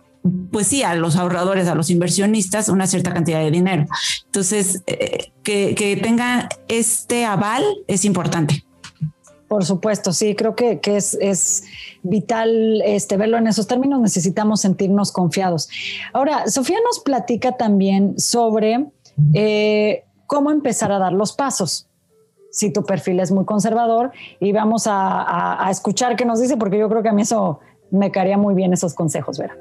pues 0.51 0.67
sí, 0.67 0.83
a 0.83 0.95
los 0.95 1.15
ahorradores, 1.15 1.67
a 1.67 1.75
los 1.75 1.89
inversionistas, 1.89 2.69
una 2.69 2.87
cierta 2.87 3.13
cantidad 3.13 3.39
de 3.39 3.51
dinero. 3.51 3.85
Entonces, 4.25 4.83
eh, 4.87 5.31
que, 5.43 5.73
que 5.75 5.97
tenga 5.97 6.49
este 6.67 7.25
aval 7.25 7.63
es 7.87 8.05
importante. 8.05 8.63
Por 9.47 9.65
supuesto, 9.65 10.13
sí, 10.13 10.35
creo 10.35 10.55
que, 10.55 10.79
que 10.79 10.95
es, 10.95 11.17
es, 11.19 11.63
vital 12.03 12.81
este, 12.85 13.17
verlo 13.17 13.37
en 13.37 13.47
esos 13.47 13.67
términos. 13.67 13.99
Necesitamos 13.99 14.61
sentirnos 14.61 15.11
confiados. 15.11 15.67
Ahora, 16.13 16.47
Sofía 16.47 16.77
nos 16.85 16.99
platica 16.99 17.57
también 17.57 18.17
sobre 18.17 18.85
eh, 19.33 20.05
cómo 20.25 20.51
empezar 20.51 20.91
a 20.91 20.99
dar 20.99 21.11
los 21.11 21.33
pasos. 21.33 21.89
Si 22.49 22.71
tu 22.71 22.85
perfil 22.85 23.19
es 23.19 23.31
muy 23.31 23.43
conservador 23.43 24.11
y 24.39 24.51
vamos 24.51 24.87
a, 24.87 25.21
a, 25.21 25.67
a 25.67 25.71
escuchar 25.71 26.15
qué 26.15 26.25
nos 26.25 26.39
dice, 26.39 26.55
porque 26.55 26.77
yo 26.77 26.87
creo 26.87 27.03
que 27.03 27.09
a 27.09 27.13
mí 27.13 27.23
eso 27.23 27.59
me 27.91 28.11
caería 28.11 28.37
muy 28.37 28.55
bien 28.55 28.71
esos 28.71 28.93
consejos, 28.93 29.37
Vera. 29.37 29.57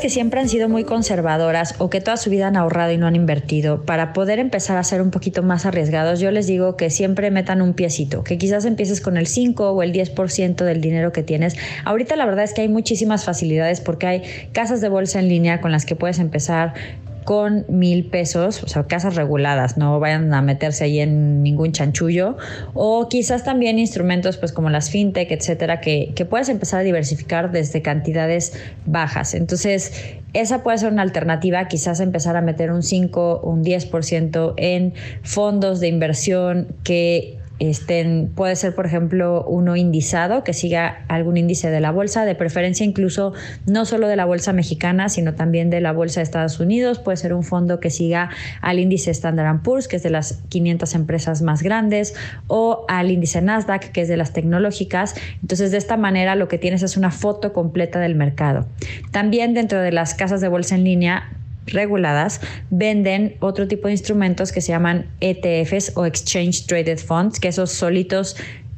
Que 0.00 0.10
siempre 0.10 0.40
han 0.40 0.48
sido 0.48 0.68
muy 0.68 0.84
conservadoras 0.84 1.74
o 1.78 1.90
que 1.90 2.00
toda 2.00 2.16
su 2.16 2.30
vida 2.30 2.48
han 2.48 2.56
ahorrado 2.56 2.92
y 2.92 2.98
no 2.98 3.06
han 3.06 3.16
invertido, 3.16 3.82
para 3.82 4.12
poder 4.12 4.38
empezar 4.38 4.78
a 4.78 4.84
ser 4.84 5.00
un 5.00 5.10
poquito 5.10 5.42
más 5.42 5.66
arriesgados, 5.66 6.20
yo 6.20 6.30
les 6.30 6.46
digo 6.46 6.76
que 6.76 6.90
siempre 6.90 7.30
metan 7.30 7.62
un 7.62 7.74
piecito, 7.74 8.24
que 8.24 8.38
quizás 8.38 8.64
empieces 8.64 9.00
con 9.00 9.16
el 9.16 9.26
5 9.26 9.70
o 9.70 9.82
el 9.82 9.92
10% 9.92 10.64
del 10.64 10.80
dinero 10.80 11.12
que 11.12 11.22
tienes. 11.22 11.56
Ahorita 11.84 12.16
la 12.16 12.26
verdad 12.26 12.44
es 12.44 12.54
que 12.54 12.62
hay 12.62 12.68
muchísimas 12.68 13.24
facilidades 13.24 13.80
porque 13.80 14.06
hay 14.06 14.22
casas 14.52 14.80
de 14.80 14.88
bolsa 14.88 15.18
en 15.18 15.28
línea 15.28 15.60
con 15.60 15.72
las 15.72 15.86
que 15.86 15.96
puedes 15.96 16.18
empezar 16.18 16.74
con 17.26 17.66
mil 17.68 18.06
pesos, 18.06 18.62
o 18.62 18.68
sea, 18.68 18.84
casas 18.84 19.16
reguladas, 19.16 19.76
no 19.76 19.98
vayan 19.98 20.32
a 20.32 20.42
meterse 20.42 20.84
ahí 20.84 21.00
en 21.00 21.42
ningún 21.42 21.72
chanchullo, 21.72 22.36
o 22.72 23.08
quizás 23.08 23.42
también 23.42 23.80
instrumentos 23.80 24.36
pues 24.36 24.52
como 24.52 24.70
las 24.70 24.90
fintech, 24.90 25.32
etcétera, 25.32 25.80
que, 25.80 26.12
que 26.14 26.24
puedes 26.24 26.48
empezar 26.48 26.80
a 26.80 26.82
diversificar 26.84 27.50
desde 27.50 27.82
cantidades 27.82 28.52
bajas. 28.86 29.34
Entonces, 29.34 29.92
esa 30.34 30.62
puede 30.62 30.78
ser 30.78 30.92
una 30.92 31.02
alternativa, 31.02 31.66
quizás 31.66 31.98
empezar 31.98 32.36
a 32.36 32.42
meter 32.42 32.70
un 32.70 32.84
5, 32.84 33.40
un 33.42 33.64
10% 33.64 34.54
en 34.56 34.94
fondos 35.22 35.80
de 35.80 35.88
inversión 35.88 36.68
que 36.84 37.35
Puede 38.34 38.54
ser, 38.56 38.74
por 38.74 38.84
ejemplo, 38.84 39.44
uno 39.48 39.76
indizado 39.76 40.44
que 40.44 40.52
siga 40.52 41.04
algún 41.08 41.38
índice 41.38 41.70
de 41.70 41.80
la 41.80 41.90
bolsa, 41.90 42.26
de 42.26 42.34
preferencia 42.34 42.84
incluso 42.84 43.32
no 43.66 43.86
solo 43.86 44.08
de 44.08 44.16
la 44.16 44.26
bolsa 44.26 44.52
mexicana, 44.52 45.08
sino 45.08 45.34
también 45.34 45.70
de 45.70 45.80
la 45.80 45.92
bolsa 45.92 46.20
de 46.20 46.24
Estados 46.24 46.60
Unidos. 46.60 46.98
Puede 46.98 47.16
ser 47.16 47.32
un 47.32 47.42
fondo 47.42 47.80
que 47.80 47.88
siga 47.88 48.28
al 48.60 48.78
índice 48.78 49.10
Standard 49.10 49.62
Poor's, 49.62 49.88
que 49.88 49.96
es 49.96 50.02
de 50.02 50.10
las 50.10 50.42
500 50.50 50.94
empresas 50.94 51.40
más 51.40 51.62
grandes, 51.62 52.14
o 52.46 52.84
al 52.88 53.10
índice 53.10 53.40
Nasdaq, 53.40 53.90
que 53.90 54.02
es 54.02 54.08
de 54.08 54.18
las 54.18 54.34
tecnológicas. 54.34 55.14
Entonces, 55.40 55.70
de 55.70 55.78
esta 55.78 55.96
manera 55.96 56.34
lo 56.34 56.48
que 56.48 56.58
tienes 56.58 56.82
es 56.82 56.96
una 56.98 57.10
foto 57.10 57.54
completa 57.54 58.00
del 58.00 58.16
mercado. 58.16 58.66
También 59.12 59.54
dentro 59.54 59.80
de 59.80 59.92
las 59.92 60.14
casas 60.14 60.42
de 60.42 60.48
bolsa 60.48 60.74
en 60.74 60.84
línea 60.84 61.30
reguladas 61.66 62.40
venden 62.70 63.36
otro 63.40 63.68
tipo 63.68 63.88
de 63.88 63.94
instrumentos 63.94 64.52
que 64.52 64.60
se 64.60 64.72
llaman 64.72 65.06
ETFs 65.20 65.92
o 65.96 66.06
Exchange 66.06 66.66
Traded 66.66 66.98
Funds, 66.98 67.40
que 67.40 67.48
esos 67.48 67.70
solitos 67.70 68.36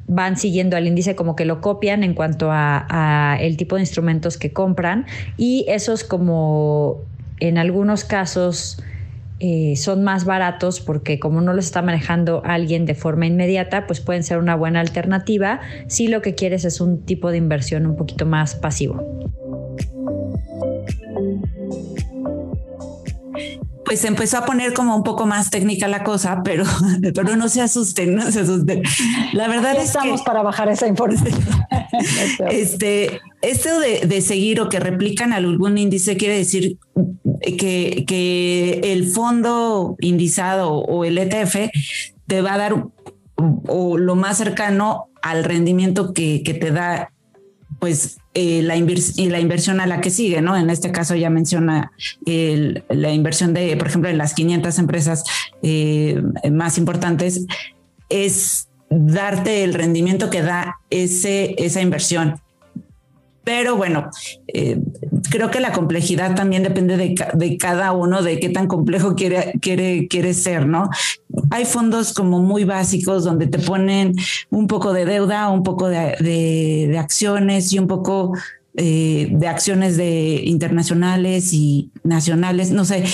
van 0.08 0.38
siguiendo 0.38 0.76
al 0.76 0.86
índice 0.86 1.14
como 1.14 1.36
que 1.36 1.44
lo 1.44 1.60
copian 1.60 2.02
en 2.02 2.14
cuanto 2.14 2.48
a, 2.50 3.36
el 3.40 3.56
tipo 3.56 3.76
de 3.76 3.82
instrumentos 3.82 4.38
que 4.38 4.52
compran 4.52 5.06
y 5.36 5.66
esos 5.68 6.02
como 6.02 7.02
en 7.40 7.58
algunos 7.58 8.04
casos 8.04 8.82
eh, 9.38 9.74
son 9.76 10.02
más 10.02 10.24
baratos 10.24 10.80
porque 10.80 11.20
como 11.20 11.40
no 11.42 11.52
los 11.52 11.66
está 11.66 11.82
manejando 11.82 12.42
alguien 12.44 12.86
de 12.86 12.94
forma 12.94 13.26
inmediata, 13.26 13.86
pues 13.86 14.00
pueden 14.00 14.24
ser 14.24 14.38
una 14.38 14.56
buena 14.56 14.80
alternativa 14.80 15.60
si 15.86 16.08
lo 16.08 16.22
que 16.22 16.34
quieres 16.34 16.64
es 16.64 16.80
un 16.80 17.02
tipo 17.02 17.30
de 17.30 17.36
inversión 17.36 17.86
un 17.86 17.94
poquito 17.94 18.26
más 18.26 18.56
pasivo. 18.56 19.04
Pues 23.84 24.04
empezó 24.04 24.38
a 24.38 24.44
poner 24.44 24.74
como 24.74 24.96
un 24.96 25.02
poco 25.02 25.26
más 25.26 25.50
técnica 25.50 25.88
la 25.88 26.04
cosa, 26.04 26.42
pero, 26.44 26.64
pero 27.14 27.36
no 27.36 27.48
se 27.48 27.62
asusten, 27.62 28.14
no 28.14 28.30
se 28.30 28.40
asusten. 28.40 28.82
La 29.32 29.48
verdad 29.48 29.76
es 29.76 29.84
estamos 29.84 30.22
para 30.22 30.42
bajar 30.42 30.68
esa 30.68 30.86
información. 30.86 31.34
este, 32.50 33.20
esto 33.42 33.80
de, 33.80 34.06
de, 34.06 34.20
seguir 34.20 34.60
o 34.60 34.68
que 34.68 34.80
replican 34.80 35.32
algún 35.32 35.78
índice 35.78 36.16
quiere 36.16 36.36
decir 36.36 36.78
que, 37.40 38.04
que 38.06 38.80
el 38.84 39.06
fondo 39.06 39.96
indizado 40.00 40.72
o 40.72 41.04
el 41.04 41.18
ETF 41.18 41.70
te 42.26 42.42
va 42.42 42.54
a 42.54 42.58
dar 42.58 42.86
o 43.36 43.96
lo 43.96 44.16
más 44.16 44.38
cercano 44.38 45.08
al 45.22 45.44
rendimiento 45.44 46.12
que, 46.12 46.42
que 46.42 46.54
te 46.54 46.70
da 46.70 47.12
pues 47.78 48.18
eh, 48.40 48.62
la, 48.62 48.76
y 48.76 49.30
la 49.30 49.40
inversión 49.40 49.80
a 49.80 49.88
la 49.88 50.00
que 50.00 50.10
sigue, 50.10 50.40
¿no? 50.40 50.56
En 50.56 50.70
este 50.70 50.92
caso 50.92 51.16
ya 51.16 51.28
menciona 51.28 51.90
la 52.24 53.12
inversión 53.12 53.52
de, 53.52 53.76
por 53.76 53.88
ejemplo, 53.88 54.08
en 54.08 54.16
las 54.16 54.32
500 54.34 54.78
empresas 54.78 55.24
eh, 55.60 56.22
más 56.48 56.78
importantes, 56.78 57.46
es 58.08 58.68
darte 58.90 59.64
el 59.64 59.74
rendimiento 59.74 60.30
que 60.30 60.42
da 60.42 60.76
ese, 60.88 61.56
esa 61.58 61.80
inversión. 61.80 62.40
Pero 63.48 63.76
bueno, 63.76 64.10
eh, 64.46 64.78
creo 65.30 65.50
que 65.50 65.58
la 65.58 65.72
complejidad 65.72 66.34
también 66.34 66.62
depende 66.62 66.98
de, 66.98 67.56
cada 67.56 67.92
uno, 67.92 68.20
de 68.20 68.38
qué 68.38 68.50
tan 68.50 68.66
complejo 68.66 69.14
quiere, 69.14 69.54
quiere, 69.62 70.06
quiere 70.06 70.34
ser, 70.34 70.66
¿no? 70.66 70.90
Hay 71.48 71.64
fondos 71.64 72.12
como 72.12 72.40
muy 72.40 72.64
básicos 72.64 73.24
donde 73.24 73.46
te 73.46 73.58
ponen 73.58 74.12
un 74.50 74.66
poco 74.66 74.92
de 74.92 75.06
deuda, 75.06 75.48
un 75.48 75.62
poco 75.62 75.88
de, 75.88 76.94
acciones 77.00 77.72
y 77.72 77.78
un 77.78 77.86
poco 77.86 78.34
eh, 78.76 79.28
de 79.32 79.48
acciones 79.48 79.96
de 79.96 80.42
internacionales 80.44 81.54
y 81.54 81.90
nacionales, 82.04 82.70
no 82.70 82.84
sé, 82.84 83.04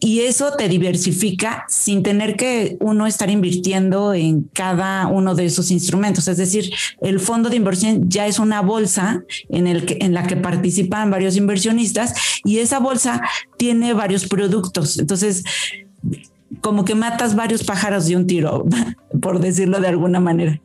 y 0.00 0.20
eso 0.20 0.52
te 0.52 0.68
diversifica 0.68 1.64
sin 1.68 2.02
tener 2.02 2.36
que 2.36 2.76
uno 2.80 3.06
estar 3.06 3.30
invirtiendo 3.30 4.14
en 4.14 4.42
cada 4.52 5.08
uno 5.08 5.34
de 5.34 5.46
esos 5.46 5.70
instrumentos. 5.70 6.28
Es 6.28 6.36
decir, 6.36 6.72
el 7.00 7.18
fondo 7.18 7.50
de 7.50 7.56
inversión 7.56 8.08
ya 8.08 8.26
es 8.26 8.38
una 8.38 8.60
bolsa 8.60 9.24
en, 9.48 9.66
el 9.66 9.86
que, 9.86 9.98
en 10.00 10.14
la 10.14 10.26
que 10.26 10.36
participan 10.36 11.10
varios 11.10 11.36
inversionistas 11.36 12.14
y 12.44 12.58
esa 12.58 12.78
bolsa 12.78 13.20
tiene 13.56 13.92
varios 13.92 14.26
productos. 14.26 14.98
Entonces, 14.98 15.42
como 16.60 16.84
que 16.84 16.94
matas 16.94 17.34
varios 17.34 17.64
pájaros 17.64 18.06
de 18.06 18.16
un 18.16 18.26
tiro, 18.26 18.66
por 19.20 19.40
decirlo 19.40 19.80
de 19.80 19.88
alguna 19.88 20.20
manera. 20.20 20.60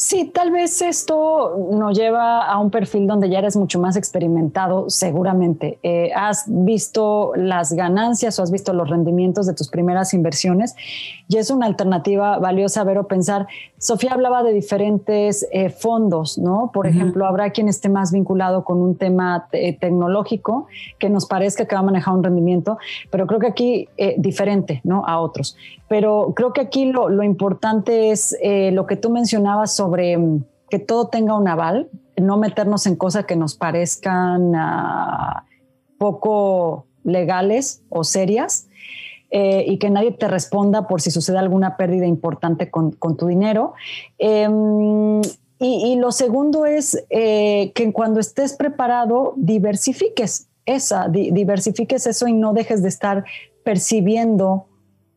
Sí, 0.00 0.30
tal 0.32 0.52
vez 0.52 0.80
esto 0.80 1.56
nos 1.72 1.98
lleva 1.98 2.46
a 2.46 2.60
un 2.60 2.70
perfil 2.70 3.08
donde 3.08 3.28
ya 3.28 3.40
eres 3.40 3.56
mucho 3.56 3.80
más 3.80 3.96
experimentado, 3.96 4.88
seguramente. 4.88 5.80
Eh, 5.82 6.12
has 6.14 6.44
visto 6.46 7.32
las 7.34 7.72
ganancias 7.72 8.38
o 8.38 8.44
has 8.44 8.52
visto 8.52 8.72
los 8.72 8.88
rendimientos 8.88 9.48
de 9.48 9.54
tus 9.54 9.68
primeras 9.68 10.14
inversiones 10.14 10.76
y 11.26 11.38
es 11.38 11.50
una 11.50 11.66
alternativa 11.66 12.38
valiosa 12.38 12.84
ver 12.84 12.98
o 12.98 13.08
pensar. 13.08 13.48
Sofía 13.78 14.12
hablaba 14.12 14.44
de 14.44 14.52
diferentes 14.52 15.44
eh, 15.50 15.68
fondos, 15.68 16.38
¿no? 16.38 16.70
Por 16.72 16.86
ejemplo, 16.86 17.26
habrá 17.26 17.50
quien 17.50 17.66
esté 17.66 17.88
más 17.88 18.12
vinculado 18.12 18.62
con 18.62 18.78
un 18.78 18.94
tema 18.94 19.48
eh, 19.50 19.76
tecnológico 19.76 20.68
que 21.00 21.10
nos 21.10 21.26
parezca 21.26 21.66
que 21.66 21.74
va 21.74 21.80
a 21.80 21.84
manejar 21.84 22.14
un 22.14 22.22
rendimiento, 22.22 22.78
pero 23.10 23.26
creo 23.26 23.40
que 23.40 23.48
aquí 23.48 23.88
diferente, 24.16 24.80
¿no? 24.84 25.04
A 25.04 25.18
otros. 25.18 25.56
Pero 25.88 26.34
creo 26.36 26.52
que 26.52 26.60
aquí 26.60 26.92
lo, 26.92 27.08
lo 27.08 27.22
importante 27.22 28.10
es 28.10 28.36
lo 28.72 28.86
que 28.86 28.96
tú 28.96 29.10
mencionabas 29.10 29.74
sobre 29.74 29.87
sobre 29.88 30.18
mm, 30.18 30.44
que 30.68 30.78
todo 30.78 31.08
tenga 31.08 31.34
un 31.34 31.48
aval, 31.48 31.88
no 32.16 32.36
meternos 32.36 32.86
en 32.86 32.96
cosas 32.96 33.24
que 33.24 33.36
nos 33.36 33.54
parezcan 33.54 34.52
ah, 34.54 35.46
poco 35.96 36.86
legales 37.04 37.82
o 37.88 38.04
serias 38.04 38.68
eh, 39.30 39.64
y 39.66 39.78
que 39.78 39.88
nadie 39.88 40.12
te 40.12 40.28
responda 40.28 40.86
por 40.86 41.00
si 41.00 41.10
sucede 41.10 41.38
alguna 41.38 41.78
pérdida 41.78 42.06
importante 42.06 42.70
con, 42.70 42.92
tu 43.16 43.26
dinero. 43.26 43.72
Em, 44.18 45.22
y, 45.58 45.96
lo 45.96 46.12
segundo 46.12 46.66
es 46.66 47.02
eh, 47.08 47.72
que 47.74 47.92
cuando 47.92 48.20
estés 48.20 48.54
preparado, 48.54 49.32
diversifiques 49.36 50.48
esa, 50.66 51.08
diversifiques 51.08 52.06
eso 52.06 52.28
y 52.28 52.34
no 52.34 52.52
dejes 52.52 52.82
de 52.82 52.90
estar 52.90 53.24
percibiendo 53.64 54.66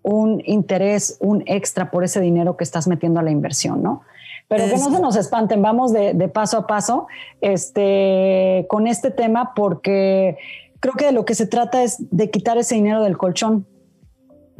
un 0.01 0.41
interés, 0.45 1.17
un 1.19 1.43
extra 1.45 1.91
por 1.91 2.05
ese 2.05 2.21
dinero 2.21 2.55
que 2.55 2.63
estás 2.63 2.87
metiendo 2.87 3.19
a 3.19 3.23
la 3.23 3.31
inversión, 3.31 3.83
¿no? 3.83 4.03
Pero 4.51 4.65
que 4.65 4.77
no 4.77 4.91
se 4.91 4.99
nos 4.99 5.15
espanten, 5.15 5.61
vamos 5.61 5.93
de, 5.93 6.13
paso 6.27 6.57
a 6.57 6.67
paso 6.67 7.07
este, 7.39 8.65
con 8.67 8.85
este 8.85 9.09
tema 9.09 9.53
porque 9.55 10.37
creo 10.81 10.93
que 10.95 11.05
de 11.05 11.13
lo 11.13 11.23
que 11.23 11.35
se 11.35 11.47
trata 11.47 11.83
es 11.83 11.95
de 12.11 12.29
quitar 12.29 12.57
ese 12.57 12.75
dinero 12.75 13.01
del 13.01 13.17
colchón. 13.17 13.65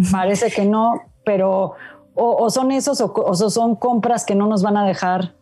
Parece 0.10 0.50
que 0.50 0.64
no, 0.64 1.02
pero 1.26 1.74
o, 2.16 2.50
son 2.50 2.72
esos 2.72 3.02
o, 3.02 3.36
son 3.36 3.76
compras 3.76 4.24
que 4.24 4.34
no 4.34 4.48
nos 4.48 4.64
van 4.64 4.78
a 4.78 4.88
dejar 4.88 5.36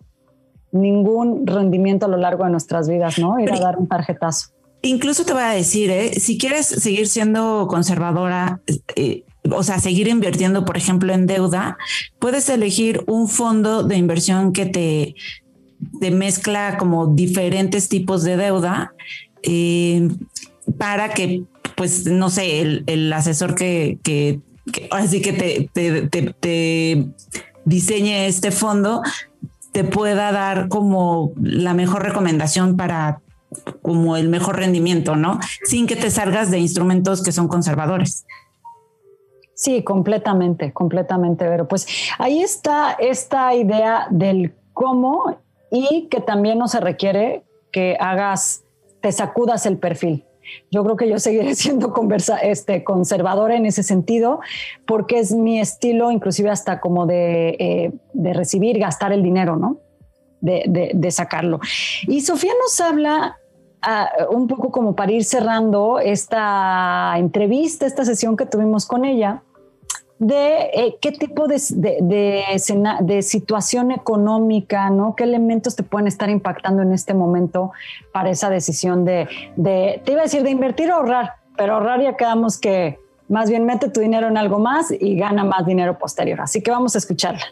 ningún 0.71 1.45
rendimiento 1.45 2.07
a 2.07 2.09
lo 2.09 2.17
largo 2.17 2.43
de 2.43 2.49
nuestras 2.49 2.89
vidas, 2.89 3.19
¿no? 3.19 3.39
Ir 3.39 3.53
a 3.53 3.59
dar 3.59 3.77
un 3.77 3.87
tarjetazo. 3.87 4.49
Incluso 4.81 5.25
te 5.25 5.33
voy 5.33 5.43
a 5.43 5.49
decir, 5.49 5.91
¿eh? 5.91 6.13
si 6.19 6.39
quieres 6.39 6.65
seguir 6.65 7.07
siendo 7.07 7.67
conservadora, 7.67 8.61
eh, 8.95 9.25
o 9.51 9.63
sea, 9.63 9.79
seguir 9.79 10.07
invirtiendo, 10.07 10.65
por 10.65 10.77
ejemplo, 10.77 11.13
en 11.13 11.25
deuda, 11.25 11.77
puedes 12.19 12.49
elegir 12.49 13.03
un 13.07 13.27
fondo 13.27 13.83
de 13.83 13.97
inversión 13.97 14.53
que 14.53 14.65
te, 14.65 15.15
mezcla 16.11 16.77
como 16.77 17.07
diferentes 17.07 17.87
tipos 17.87 18.23
de 18.23 18.35
deuda 18.35 18.93
eh, 19.43 20.09
para 20.77 21.09
que, 21.09 21.43
pues, 21.75 22.05
no 22.05 22.29
sé, 22.29 22.81
el, 22.85 23.13
asesor 23.13 23.55
que, 23.55 23.97
que, 24.03 24.41
así 24.91 25.21
que 25.21 25.33
te, 25.33 26.33
te, 26.39 27.07
diseñe 27.65 28.25
este 28.25 28.51
fondo 28.51 29.01
te 29.71 29.83
pueda 29.83 30.31
dar 30.31 30.67
como 30.67 31.31
la 31.39 31.73
mejor 31.73 32.03
recomendación 32.03 32.75
para 32.75 33.21
como 33.81 34.17
el 34.17 34.29
mejor 34.29 34.57
rendimiento, 34.57 35.15
¿no? 35.15 35.39
Sin 35.63 35.87
que 35.87 35.95
te 35.95 36.11
salgas 36.11 36.51
de 36.51 36.59
instrumentos 36.59 37.23
que 37.23 37.31
son 37.31 37.47
conservadores. 37.47 38.25
Sí, 39.59 39.83
completamente, 39.83 40.71
completamente, 40.71 41.43
pero 41.43 41.67
pues 41.67 41.85
ahí 42.17 42.41
está 42.41 42.93
esta 42.93 43.53
idea 43.53 44.07
del 44.09 44.53
cómo 44.71 45.35
y 45.69 46.07
que 46.09 46.21
también 46.21 46.57
no 46.57 46.69
se 46.69 46.79
requiere 46.79 47.43
que 47.73 47.97
hagas, 47.99 48.63
te 49.01 49.11
sacudas 49.11 49.65
el 49.65 49.77
perfil. 49.77 50.23
Yo 50.71 50.81
creo 50.85 50.95
que 50.95 51.09
yo 51.09 51.19
seguiré 51.19 51.55
siendo 51.55 51.91
conversa, 51.91 52.37
este, 52.37 52.85
conservadora 52.85 53.57
en 53.57 53.65
ese 53.65 53.83
sentido, 53.83 54.39
porque 54.87 55.19
es 55.19 55.33
mi 55.33 55.59
estilo, 55.59 56.09
inclusive 56.09 56.49
hasta 56.49 56.79
como 56.79 57.05
de, 57.05 57.49
eh, 57.59 57.91
de 58.13 58.31
recibir, 58.31 58.79
gastar 58.79 59.11
el 59.11 59.23
dinero, 59.23 59.57
¿no? 59.57 59.75
De, 60.39 60.93
de, 60.95 61.11
sacarlo. 61.11 61.59
Y 62.07 62.21
Sofía 62.21 62.53
nos 62.63 62.79
habla 62.79 63.37
ah, 63.81 64.09
un 64.31 64.47
poco 64.47 64.71
como 64.71 64.95
para 64.95 65.11
ir 65.11 65.25
cerrando 65.25 65.99
esta 65.99 67.15
entrevista, 67.17 67.85
esta 67.85 68.05
sesión 68.05 68.37
que 68.37 68.45
tuvimos 68.45 68.85
con 68.85 69.03
ella, 69.03 69.43
de 70.19 70.69
eh, 70.73 70.97
qué 71.01 71.13
tipo 71.13 71.47
de, 71.47 71.61
de, 73.01 73.21
situación 73.21 73.91
económica, 73.91 74.89
¿no? 74.89 75.15
¿Qué 75.15 75.23
elementos 75.23 75.77
te 75.77 75.83
pueden 75.83 76.07
estar 76.07 76.29
impactando 76.29 76.81
en 76.83 76.91
este 76.91 77.13
momento 77.13 77.71
para 78.11 78.29
esa 78.29 78.49
decisión 78.49 79.05
de, 79.05 79.29
te 79.55 80.11
iba 80.11 80.19
a 80.19 80.23
decir, 80.23 80.43
de 80.43 80.49
invertir 80.49 80.91
o 80.91 80.95
ahorrar, 80.95 81.35
pero 81.55 81.75
ahorrar 81.75 82.01
ya 82.01 82.17
quedamos 82.17 82.59
que 82.59 82.99
más 83.29 83.49
bien 83.49 83.65
mete 83.65 83.89
tu 83.89 84.01
dinero 84.01 84.27
en 84.27 84.37
algo 84.37 84.59
más 84.59 84.91
y 84.91 85.15
gana 85.15 85.45
más 85.45 85.65
dinero 85.65 85.97
posterior. 85.97 86.41
Así 86.41 86.61
que 86.61 86.69
vamos 86.69 86.95
a 86.95 86.97
escucharla. 86.97 87.45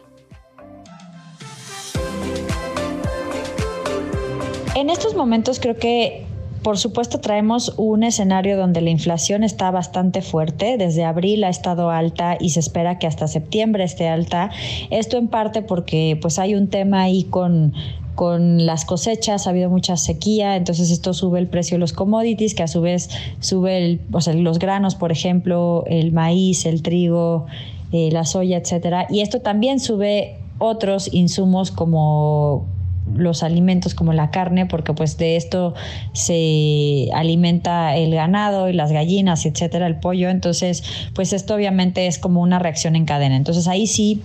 En 4.74 4.90
estos 4.90 5.14
momentos 5.14 5.58
creo 5.58 5.76
que 5.76 6.27
por 6.62 6.78
supuesto, 6.78 7.20
traemos 7.20 7.74
un 7.76 8.02
escenario 8.02 8.56
donde 8.56 8.80
la 8.80 8.90
inflación 8.90 9.44
está 9.44 9.70
bastante 9.70 10.22
fuerte. 10.22 10.76
Desde 10.76 11.04
abril 11.04 11.44
ha 11.44 11.48
estado 11.48 11.90
alta 11.90 12.36
y 12.38 12.50
se 12.50 12.60
espera 12.60 12.98
que 12.98 13.06
hasta 13.06 13.28
septiembre 13.28 13.84
esté 13.84 14.08
alta. 14.08 14.50
Esto 14.90 15.18
en 15.18 15.28
parte 15.28 15.62
porque 15.62 16.18
pues 16.20 16.38
hay 16.38 16.54
un 16.54 16.68
tema 16.68 17.02
ahí 17.02 17.24
con 17.24 17.74
con 18.14 18.66
las 18.66 18.84
cosechas, 18.84 19.46
ha 19.46 19.50
habido 19.50 19.70
mucha 19.70 19.96
sequía, 19.96 20.56
entonces 20.56 20.90
esto 20.90 21.14
sube 21.14 21.38
el 21.38 21.46
precio 21.46 21.76
de 21.76 21.78
los 21.78 21.92
commodities, 21.92 22.52
que 22.52 22.64
a 22.64 22.66
su 22.66 22.80
vez 22.80 23.10
sube 23.38 24.00
los 24.10 24.58
granos, 24.58 24.96
por 24.96 25.12
ejemplo, 25.12 25.84
el 25.86 26.10
maíz, 26.10 26.66
el 26.66 26.82
trigo, 26.82 27.46
eh, 27.92 28.10
la 28.10 28.24
soya, 28.24 28.56
etcétera. 28.56 29.06
Y 29.08 29.20
esto 29.20 29.38
también 29.38 29.78
sube 29.78 30.36
otros 30.58 31.14
insumos 31.14 31.70
como 31.70 32.66
los 33.14 33.42
alimentos 33.42 33.94
como 33.94 34.12
la 34.12 34.30
carne, 34.30 34.66
porque 34.66 34.92
pues 34.94 35.16
de 35.18 35.36
esto 35.36 35.74
se 36.12 37.08
alimenta 37.14 37.96
el 37.96 38.14
ganado 38.14 38.68
y 38.68 38.72
las 38.72 38.92
gallinas, 38.92 39.46
etcétera, 39.46 39.86
el 39.86 39.96
pollo. 39.96 40.28
Entonces, 40.28 40.82
pues 41.14 41.32
esto 41.32 41.54
obviamente 41.54 42.06
es 42.06 42.18
como 42.18 42.40
una 42.40 42.58
reacción 42.58 42.96
en 42.96 43.04
cadena. 43.04 43.36
Entonces 43.36 43.68
ahí 43.68 43.86
sí, 43.86 44.22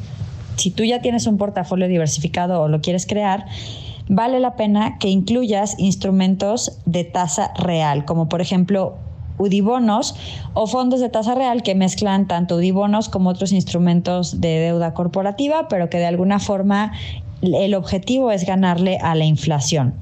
si 0.57 0.71
tú 0.71 0.83
ya 0.83 1.01
tienes 1.01 1.27
un 1.27 1.37
portafolio 1.37 1.87
diversificado 1.87 2.61
o 2.61 2.67
lo 2.67 2.81
quieres 2.81 3.05
crear, 3.05 3.45
vale 4.07 4.39
la 4.39 4.55
pena 4.55 4.97
que 4.99 5.09
incluyas 5.09 5.75
instrumentos 5.77 6.79
de 6.85 7.03
tasa 7.03 7.53
real, 7.55 8.05
como 8.05 8.29
por 8.29 8.41
ejemplo 8.41 8.95
UDIBonos 9.37 10.15
o 10.53 10.67
fondos 10.67 10.99
de 10.99 11.09
tasa 11.09 11.35
real 11.35 11.63
que 11.63 11.75
mezclan 11.75 12.27
tanto 12.27 12.57
UDIBonos 12.57 13.09
como 13.09 13.29
otros 13.29 13.51
instrumentos 13.51 14.39
de 14.41 14.59
deuda 14.59 14.93
corporativa, 14.93 15.67
pero 15.67 15.89
que 15.89 15.97
de 15.97 16.05
alguna 16.05 16.39
forma 16.39 16.93
el 17.43 17.75
objetivo 17.75 18.31
es 18.31 18.45
ganarle 18.45 18.97
a 18.97 19.15
la 19.15 19.25
inflación. 19.25 19.95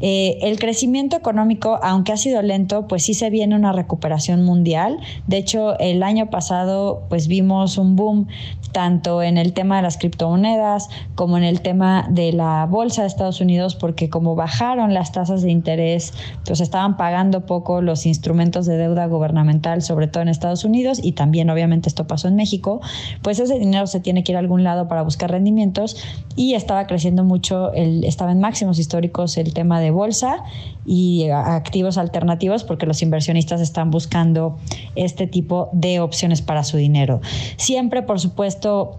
Eh, 0.00 0.38
el 0.42 0.58
crecimiento 0.58 1.16
económico, 1.16 1.78
aunque 1.82 2.12
ha 2.12 2.16
sido 2.16 2.42
lento, 2.42 2.86
pues 2.86 3.04
sí 3.04 3.14
se 3.14 3.30
viene 3.30 3.56
una 3.56 3.72
recuperación 3.72 4.44
mundial. 4.44 4.98
De 5.26 5.38
hecho, 5.38 5.78
el 5.78 6.02
año 6.02 6.28
pasado 6.28 7.04
pues 7.08 7.28
vimos 7.28 7.78
un 7.78 7.96
boom 7.96 8.26
tanto 8.72 9.22
en 9.22 9.38
el 9.38 9.52
tema 9.52 9.76
de 9.76 9.82
las 9.82 9.98
criptomonedas 9.98 10.88
como 11.14 11.36
en 11.36 11.44
el 11.44 11.60
tema 11.60 12.06
de 12.10 12.32
la 12.32 12.66
bolsa 12.66 13.02
de 13.02 13.08
Estados 13.08 13.40
Unidos, 13.40 13.76
porque 13.76 14.08
como 14.08 14.34
bajaron 14.34 14.94
las 14.94 15.12
tasas 15.12 15.42
de 15.42 15.50
interés, 15.50 16.14
pues 16.46 16.60
estaban 16.60 16.96
pagando 16.96 17.46
poco 17.46 17.82
los 17.82 18.06
instrumentos 18.06 18.66
de 18.66 18.76
deuda 18.78 19.06
gubernamental, 19.06 19.82
sobre 19.82 20.08
todo 20.08 20.22
en 20.22 20.28
Estados 20.28 20.64
Unidos, 20.64 21.00
y 21.02 21.12
también 21.12 21.50
obviamente 21.50 21.88
esto 21.88 22.06
pasó 22.06 22.28
en 22.28 22.36
México, 22.36 22.80
pues 23.22 23.38
ese 23.38 23.58
dinero 23.58 23.86
se 23.86 24.00
tiene 24.00 24.24
que 24.24 24.32
ir 24.32 24.36
a 24.36 24.40
algún 24.40 24.64
lado 24.64 24.88
para 24.88 25.02
buscar 25.02 25.30
rendimientos 25.30 25.96
y 26.34 26.54
estaba 26.54 26.81
creciendo 26.86 27.24
mucho, 27.24 27.72
el, 27.72 28.04
estaba 28.04 28.32
en 28.32 28.40
máximos 28.40 28.78
históricos 28.78 29.36
el 29.36 29.52
tema 29.54 29.80
de 29.80 29.90
bolsa 29.90 30.44
y 30.84 31.28
activos 31.30 31.98
alternativos 31.98 32.64
porque 32.64 32.86
los 32.86 33.02
inversionistas 33.02 33.60
están 33.60 33.90
buscando 33.90 34.58
este 34.94 35.26
tipo 35.26 35.70
de 35.72 36.00
opciones 36.00 36.42
para 36.42 36.64
su 36.64 36.76
dinero. 36.76 37.20
Siempre, 37.56 38.02
por 38.02 38.20
supuesto, 38.20 38.98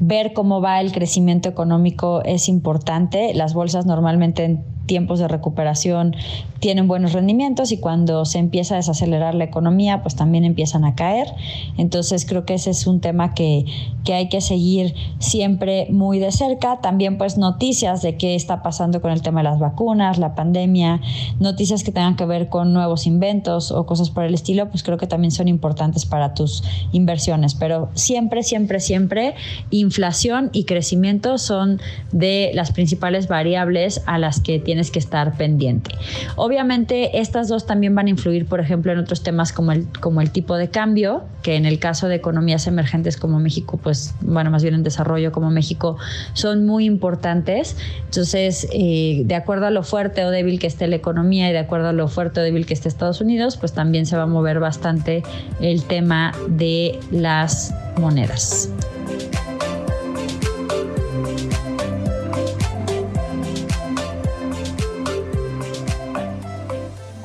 ver 0.00 0.32
cómo 0.32 0.60
va 0.60 0.80
el 0.80 0.92
crecimiento 0.92 1.48
económico 1.48 2.22
es 2.24 2.48
importante. 2.48 3.32
Las 3.34 3.54
bolsas 3.54 3.86
normalmente 3.86 4.58
tiempos 4.88 5.20
de 5.20 5.28
recuperación 5.28 6.16
tienen 6.58 6.88
buenos 6.88 7.12
rendimientos 7.12 7.70
y 7.70 7.78
cuando 7.78 8.24
se 8.24 8.38
empieza 8.38 8.74
a 8.74 8.78
desacelerar 8.78 9.36
la 9.36 9.44
economía, 9.44 10.02
pues 10.02 10.16
también 10.16 10.44
empiezan 10.44 10.84
a 10.84 10.96
caer. 10.96 11.28
Entonces 11.76 12.26
creo 12.26 12.44
que 12.44 12.54
ese 12.54 12.70
es 12.70 12.88
un 12.88 13.00
tema 13.00 13.34
que, 13.34 13.64
que 14.04 14.14
hay 14.14 14.28
que 14.28 14.40
seguir 14.40 14.94
siempre 15.20 15.86
muy 15.90 16.18
de 16.18 16.32
cerca. 16.32 16.80
También 16.80 17.16
pues 17.16 17.38
noticias 17.38 18.02
de 18.02 18.16
qué 18.16 18.34
está 18.34 18.62
pasando 18.62 19.00
con 19.00 19.12
el 19.12 19.22
tema 19.22 19.40
de 19.40 19.44
las 19.44 19.60
vacunas, 19.60 20.18
la 20.18 20.34
pandemia, 20.34 21.00
noticias 21.38 21.84
que 21.84 21.92
tengan 21.92 22.16
que 22.16 22.26
ver 22.26 22.48
con 22.48 22.72
nuevos 22.72 23.06
inventos 23.06 23.70
o 23.70 23.86
cosas 23.86 24.10
por 24.10 24.24
el 24.24 24.34
estilo, 24.34 24.68
pues 24.68 24.82
creo 24.82 24.98
que 24.98 25.06
también 25.06 25.30
son 25.30 25.46
importantes 25.46 26.06
para 26.06 26.34
tus 26.34 26.64
inversiones. 26.90 27.54
Pero 27.54 27.90
siempre, 27.94 28.42
siempre, 28.42 28.80
siempre, 28.80 29.34
inflación 29.70 30.50
y 30.52 30.64
crecimiento 30.64 31.38
son 31.38 31.80
de 32.10 32.50
las 32.54 32.72
principales 32.72 33.28
variables 33.28 34.02
a 34.06 34.18
las 34.18 34.40
que 34.40 34.58
tienes 34.78 34.92
que 34.92 35.00
estar 35.00 35.36
pendiente. 35.36 35.90
Obviamente, 36.36 37.18
estas 37.18 37.48
dos 37.48 37.66
también 37.66 37.96
van 37.96 38.06
a 38.06 38.10
influir, 38.10 38.46
por 38.46 38.60
ejemplo, 38.60 38.92
en 38.92 38.98
otros 38.98 39.24
temas 39.24 39.52
como 39.52 39.72
el, 39.72 40.30
tipo 40.30 40.54
de 40.54 40.68
cambio, 40.68 41.24
que 41.42 41.56
en 41.56 41.66
el 41.66 41.80
caso 41.80 42.06
de 42.06 42.14
economías 42.14 42.68
emergentes 42.68 43.16
como 43.16 43.40
México, 43.40 43.80
pues, 43.82 44.14
bueno, 44.20 44.52
más 44.52 44.62
bien 44.62 44.76
en 44.76 44.84
desarrollo 44.84 45.32
como 45.32 45.50
México, 45.50 45.96
son 46.32 46.64
muy 46.64 46.84
importantes. 46.84 47.76
Entonces, 48.04 48.68
eh, 48.72 49.22
de 49.24 49.34
acuerdo 49.34 49.66
a 49.66 49.70
lo 49.70 49.82
fuerte 49.82 50.24
o 50.24 50.30
débil 50.30 50.60
que 50.60 50.68
esté 50.68 50.86
la 50.86 50.94
economía 50.94 51.50
y 51.50 51.52
de 51.52 51.58
acuerdo 51.58 51.88
a 51.88 51.92
lo 51.92 52.06
fuerte 52.06 52.38
o 52.38 52.44
débil 52.44 52.64
que 52.64 52.74
esté 52.74 52.88
Estados 52.88 53.20
Unidos, 53.20 53.56
pues 53.56 53.72
también 53.72 54.06
se 54.06 54.16
va 54.16 54.22
a 54.22 54.26
mover 54.26 54.60
bastante 54.60 55.24
el 55.60 55.82
tema 55.82 56.32
de 56.48 57.00
las 57.10 57.74
monedas. 57.96 58.70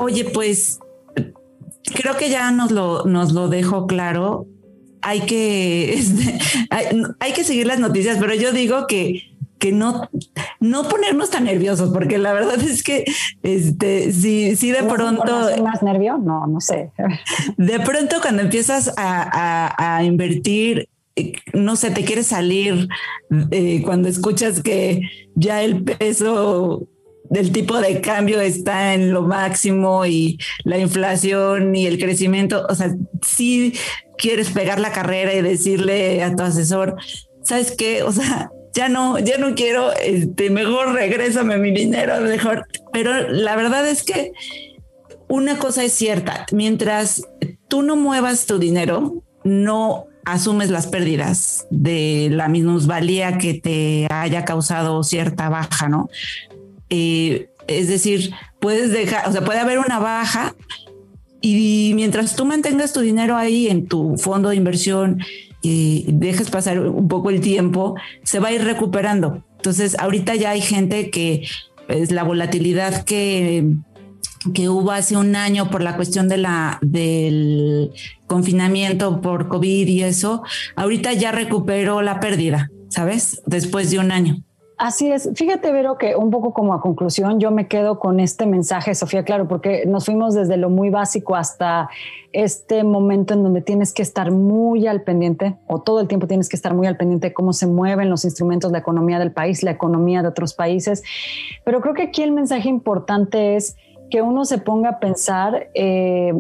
Oye, 0.04 0.26
pues 0.26 0.80
creo 1.96 2.18
que 2.18 2.30
ya 2.30 2.52
nos 2.52 2.72
lo, 2.72 3.06
nos 3.06 3.32
lo 3.32 3.48
dejo 3.48 3.88
claro. 3.88 4.48
Hay 5.02 5.22
que, 5.22 5.94
este, 5.98 6.40
hay, 7.20 7.32
que 7.32 7.46
seguir 7.46 7.68
las 7.68 7.80
noticias, 7.80 8.18
pero 8.20 8.36
yo 8.36 8.52
digo 8.52 8.86
que, 8.86 9.22
que 9.60 9.72
no, 9.72 10.10
no 10.60 10.90
ponernos 10.90 11.30
tan 11.30 11.46
nerviosos, 11.46 11.92
porque 11.94 12.18
la 12.18 12.34
verdad 12.34 12.60
es 12.60 12.84
que 12.84 13.06
este, 13.44 14.12
si, 14.12 14.58
si 14.58 14.72
de 14.72 14.84
pronto... 14.84 15.50
¿Más 15.64 15.82
nervio? 15.82 16.18
No, 16.18 16.48
no 16.48 16.60
sé. 16.60 16.92
De 17.58 17.80
pronto 17.80 18.18
cuando 18.22 18.42
empiezas 18.42 18.94
a, 18.98 19.98
a, 19.98 20.04
invertir 20.04 20.90
no 21.54 21.76
sé, 21.76 21.92
te 21.92 22.04
quieres 22.04 22.26
salir 22.26 22.88
eh, 23.52 23.84
cuando 23.84 24.10
escuchas 24.10 24.64
que 24.64 25.02
ya 25.36 25.62
el 25.62 25.84
peso 25.84 26.88
del 27.34 27.52
tipo 27.52 27.82
de 27.82 28.00
cambio 28.00 28.40
está 28.42 28.94
en 28.94 29.12
lo 29.12 29.24
máximo 29.24 30.06
y 30.06 30.38
la 30.64 30.78
inflación 30.78 31.76
y 31.76 31.88
el 31.88 31.98
crecimiento, 31.98 32.66
o 32.70 32.76
sea, 32.76 32.96
si 33.24 33.74
quieres 34.20 34.52
pegar 34.52 34.80
la 34.80 34.92
carrera 34.92 35.34
y 35.34 35.42
decirle 35.42 36.22
a 36.22 36.36
tu 36.36 36.44
asesor, 36.44 36.96
¿sabes 37.42 37.76
qué? 37.76 38.04
O 38.04 38.12
sea, 38.12 38.52
ya 38.76 38.88
no, 38.88 39.18
ya 39.18 39.40
no 39.40 39.56
quiero, 39.56 39.92
este, 39.94 40.52
mejor 40.52 40.94
regrésame 40.94 41.58
mi 41.58 41.72
dinero, 41.72 42.22
mejor. 42.22 42.68
Pero 42.92 43.28
la 43.30 43.56
verdad 43.56 43.90
es 43.90 44.04
que 44.04 44.32
una 45.28 45.58
cosa 45.58 45.84
es 45.84 45.94
cierta, 45.94 46.46
mientras 46.52 47.24
tú 47.68 47.82
no 47.82 47.96
muevas 47.96 48.46
tu 48.46 48.60
dinero, 48.60 49.24
no 49.44 50.06
asumes 50.24 50.70
las 50.70 50.86
pérdidas 50.86 51.66
de 51.72 52.30
la 52.32 52.48
minusvalía 52.48 53.40
que 53.40 53.56
te 53.56 54.08
haya 54.12 54.46
causado 54.46 55.04
cierta 55.04 55.50
baja, 55.50 55.90
¿no? 55.90 56.10
Eh, 56.96 57.50
es 57.66 57.88
decir, 57.88 58.36
puedes 58.60 58.92
dejar, 58.92 59.28
o 59.28 59.32
sea, 59.32 59.44
puede 59.44 59.58
haber 59.58 59.80
una 59.80 59.98
baja 59.98 60.54
y 61.42 61.94
mientras 61.96 62.36
tú 62.36 62.46
mantengas 62.46 62.94
tu 62.94 63.00
dinero 63.00 63.36
ahí 63.36 63.68
en 63.68 63.88
tu 63.88 64.16
fondo 64.20 64.50
de 64.50 64.58
inversión 64.58 65.20
y 65.64 66.06
dejes 66.08 66.52
pasar 66.52 66.80
un 66.80 67.08
poco 67.08 67.32
el 67.32 67.42
tiempo, 67.42 67.96
se 68.22 68.40
va 68.40 68.50
a 68.50 68.52
ir 68.52 68.64
recuperando. 68.64 69.44
Entonces, 69.56 69.98
ahorita 69.98 70.36
ya 70.36 70.52
hay 70.52 70.62
gente 70.62 71.10
que 71.10 71.42
es 71.42 71.50
pues, 71.88 72.12
la 72.12 72.24
volatilidad 72.24 73.04
que, 73.06 73.74
que 74.54 74.70
hubo 74.70 74.92
hace 74.92 75.18
un 75.18 75.36
año 75.36 75.72
por 75.72 75.82
la 75.82 75.96
cuestión 75.96 76.30
de 76.30 76.38
la, 76.38 76.78
del 76.84 77.90
confinamiento 78.28 79.20
por 79.20 79.48
COVID 79.48 79.88
y 79.88 80.04
eso, 80.04 80.44
ahorita 80.76 81.14
ya 81.14 81.32
recuperó 81.32 82.04
la 82.04 82.20
pérdida, 82.20 82.70
¿sabes? 82.90 83.42
Después 83.48 83.90
de 83.90 83.98
un 83.98 84.12
año. 84.12 84.44
Así 84.84 85.10
es. 85.10 85.30
Fíjate, 85.36 85.72
Vero, 85.72 85.98
que 85.98 86.18
un 86.18 86.30
poco 86.30 86.52
como 86.52 86.74
a 86.74 86.82
conclusión, 86.82 87.40
yo 87.40 87.52
me 87.52 87.70
quedo 87.70 88.00
con 88.00 88.20
este 88.20 88.46
mensaje, 88.46 88.94
Sofía, 88.96 89.24
claro, 89.24 89.48
porque 89.48 89.86
nos 89.86 90.04
fuimos 90.04 90.34
desde 90.34 90.58
lo 90.58 90.70
muy 90.70 90.90
básico 90.90 91.38
hasta 91.38 91.88
este 92.34 92.84
momento 92.84 93.34
en 93.34 93.44
donde 93.44 93.62
tienes 93.62 93.94
que 93.94 94.02
estar 94.02 94.30
muy 94.30 94.86
al 94.86 95.04
pendiente, 95.04 95.56
o 95.68 95.80
todo 95.80 96.02
el 96.02 96.10
tiempo 96.10 96.28
tienes 96.28 96.50
que 96.50 96.58
estar 96.58 96.74
muy 96.74 96.86
al 96.86 96.98
pendiente 96.98 97.30
de 97.30 97.34
cómo 97.34 97.54
se 97.54 97.66
mueven 97.66 98.10
los 98.10 98.26
instrumentos, 98.26 98.74
la 98.74 98.80
economía 98.80 99.20
del 99.20 99.32
país, 99.32 99.64
la 99.64 99.72
economía 99.72 100.22
de 100.22 100.28
otros 100.28 100.54
países. 100.54 101.02
Pero 101.64 101.80
creo 101.80 101.94
que 101.94 102.04
aquí 102.04 102.22
el 102.22 102.34
mensaje 102.34 102.68
importante 102.68 103.56
es 103.56 103.78
que 104.12 104.22
uno 104.22 104.44
se 104.44 104.58
ponga 104.58 104.90
a 104.90 105.00
pensar 105.00 105.70
eh, 105.76 106.34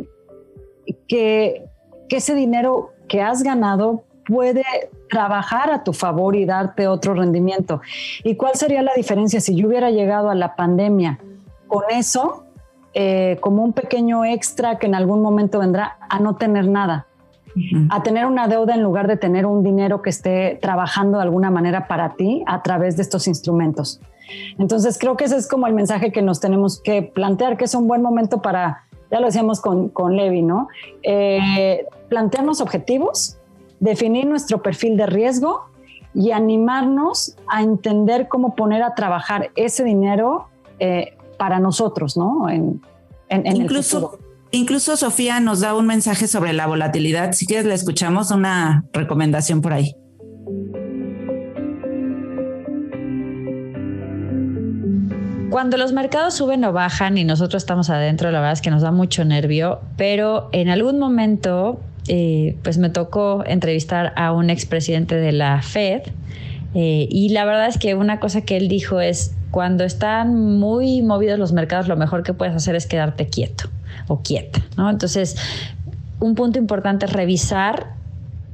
que, 1.07 1.63
que 2.09 2.17
ese 2.17 2.35
dinero 2.35 2.89
que 3.07 3.21
has 3.21 3.41
ganado 3.41 4.03
puede 4.25 4.63
trabajar 5.09 5.69
a 5.71 5.83
tu 5.83 5.93
favor 5.93 6.35
y 6.35 6.45
darte 6.45 6.87
otro 6.87 7.13
rendimiento. 7.13 7.81
¿Y 8.23 8.35
cuál 8.35 8.55
sería 8.55 8.81
la 8.81 8.93
diferencia 8.95 9.39
si 9.41 9.55
yo 9.55 9.67
hubiera 9.67 9.91
llegado 9.91 10.29
a 10.29 10.35
la 10.35 10.55
pandemia 10.55 11.19
con 11.67 11.83
eso, 11.89 12.45
eh, 12.93 13.37
como 13.41 13.63
un 13.63 13.73
pequeño 13.73 14.25
extra 14.25 14.77
que 14.77 14.87
en 14.87 14.95
algún 14.95 15.21
momento 15.21 15.59
vendrá, 15.59 15.97
a 16.09 16.19
no 16.19 16.35
tener 16.35 16.67
nada? 16.67 17.07
a 17.89 18.01
tener 18.01 18.25
una 18.25 18.47
deuda 18.47 18.73
en 18.73 18.81
lugar 18.81 19.07
de 19.07 19.17
tener 19.17 19.45
un 19.45 19.63
dinero 19.63 20.01
que 20.01 20.09
esté 20.09 20.57
trabajando 20.61 21.17
de 21.17 21.23
alguna 21.23 21.51
manera 21.51 21.87
para 21.87 22.15
ti 22.15 22.43
a 22.47 22.63
través 22.63 22.95
de 22.97 23.03
estos 23.03 23.27
instrumentos. 23.27 24.01
Entonces 24.57 24.97
creo 24.97 25.17
que 25.17 25.25
ese 25.25 25.37
es 25.37 25.47
como 25.47 25.67
el 25.67 25.73
mensaje 25.73 26.11
que 26.11 26.21
nos 26.21 26.39
tenemos 26.39 26.81
que 26.81 27.03
plantear, 27.03 27.57
que 27.57 27.65
es 27.65 27.75
un 27.75 27.87
buen 27.87 28.01
momento 28.01 28.41
para, 28.41 28.85
ya 29.11 29.19
lo 29.19 29.27
decíamos 29.27 29.61
con, 29.61 29.89
con 29.89 30.15
Levi, 30.15 30.41
¿no? 30.41 30.67
Eh, 31.03 31.85
plantearnos 32.09 32.61
objetivos, 32.61 33.37
definir 33.79 34.25
nuestro 34.25 34.61
perfil 34.61 34.97
de 34.97 35.05
riesgo 35.05 35.65
y 36.13 36.31
animarnos 36.31 37.35
a 37.47 37.61
entender 37.61 38.27
cómo 38.27 38.55
poner 38.55 38.83
a 38.83 38.93
trabajar 38.95 39.51
ese 39.55 39.83
dinero 39.83 40.47
eh, 40.79 41.17
para 41.37 41.59
nosotros, 41.59 42.15
¿no? 42.17 42.49
En, 42.49 42.81
incluso, 43.29 44.19
incluso 44.51 44.95
Sofía 44.95 45.39
nos 45.39 45.61
da 45.61 45.75
un 45.75 45.87
mensaje 45.87 46.27
sobre 46.27 46.53
la 46.53 46.67
volatilidad. 46.67 47.33
Si 47.33 47.47
quieres, 47.47 47.65
le 47.65 47.73
escuchamos 47.73 48.31
una 48.31 48.85
recomendación 48.93 49.61
por 49.61 49.73
ahí. 49.73 49.95
Cuando 55.49 55.77
los 55.77 55.93
mercados 55.93 56.33
suben 56.33 56.65
o 56.65 56.73
bajan 56.73 57.15
y 57.17 57.23
nosotros 57.25 57.61
estamos 57.61 57.91
adentro, 57.91 58.31
la 58.31 58.39
verdad 58.39 58.53
es 58.53 58.61
que 58.61 58.71
nos 58.71 58.81
da 58.81 58.91
mucho 58.91 59.23
nervio, 59.23 59.81
pero 59.97 60.49
en 60.51 60.69
algún 60.69 60.97
momento 60.97 61.79
eh, 62.07 62.57
pues 62.63 62.77
me 62.77 62.89
tocó 62.89 63.43
entrevistar 63.45 64.13
a 64.15 64.33
un 64.33 64.49
expresidente 64.49 65.15
de 65.15 65.31
la 65.31 65.61
Fed 65.61 66.03
eh, 66.75 67.07
y 67.09 67.29
la 67.29 67.45
verdad 67.45 67.67
es 67.67 67.77
que 67.77 67.95
una 67.95 68.19
cosa 68.19 68.41
que 68.41 68.57
él 68.57 68.67
dijo 68.67 68.99
es, 68.99 69.35
cuando 69.51 69.83
están 69.83 70.57
muy 70.57 71.01
movidos 71.01 71.37
los 71.37 71.53
mercados, 71.53 71.87
lo 71.87 71.95
mejor 71.95 72.23
que 72.23 72.33
puedes 72.33 72.55
hacer 72.55 72.75
es 72.75 72.87
quedarte 72.87 73.27
quieto 73.27 73.69
o 74.07 74.21
quieta. 74.21 74.61
Entonces, 74.77 75.37
un 76.19 76.33
punto 76.35 76.57
importante 76.57 77.05
es 77.05 77.13
revisar 77.13 77.93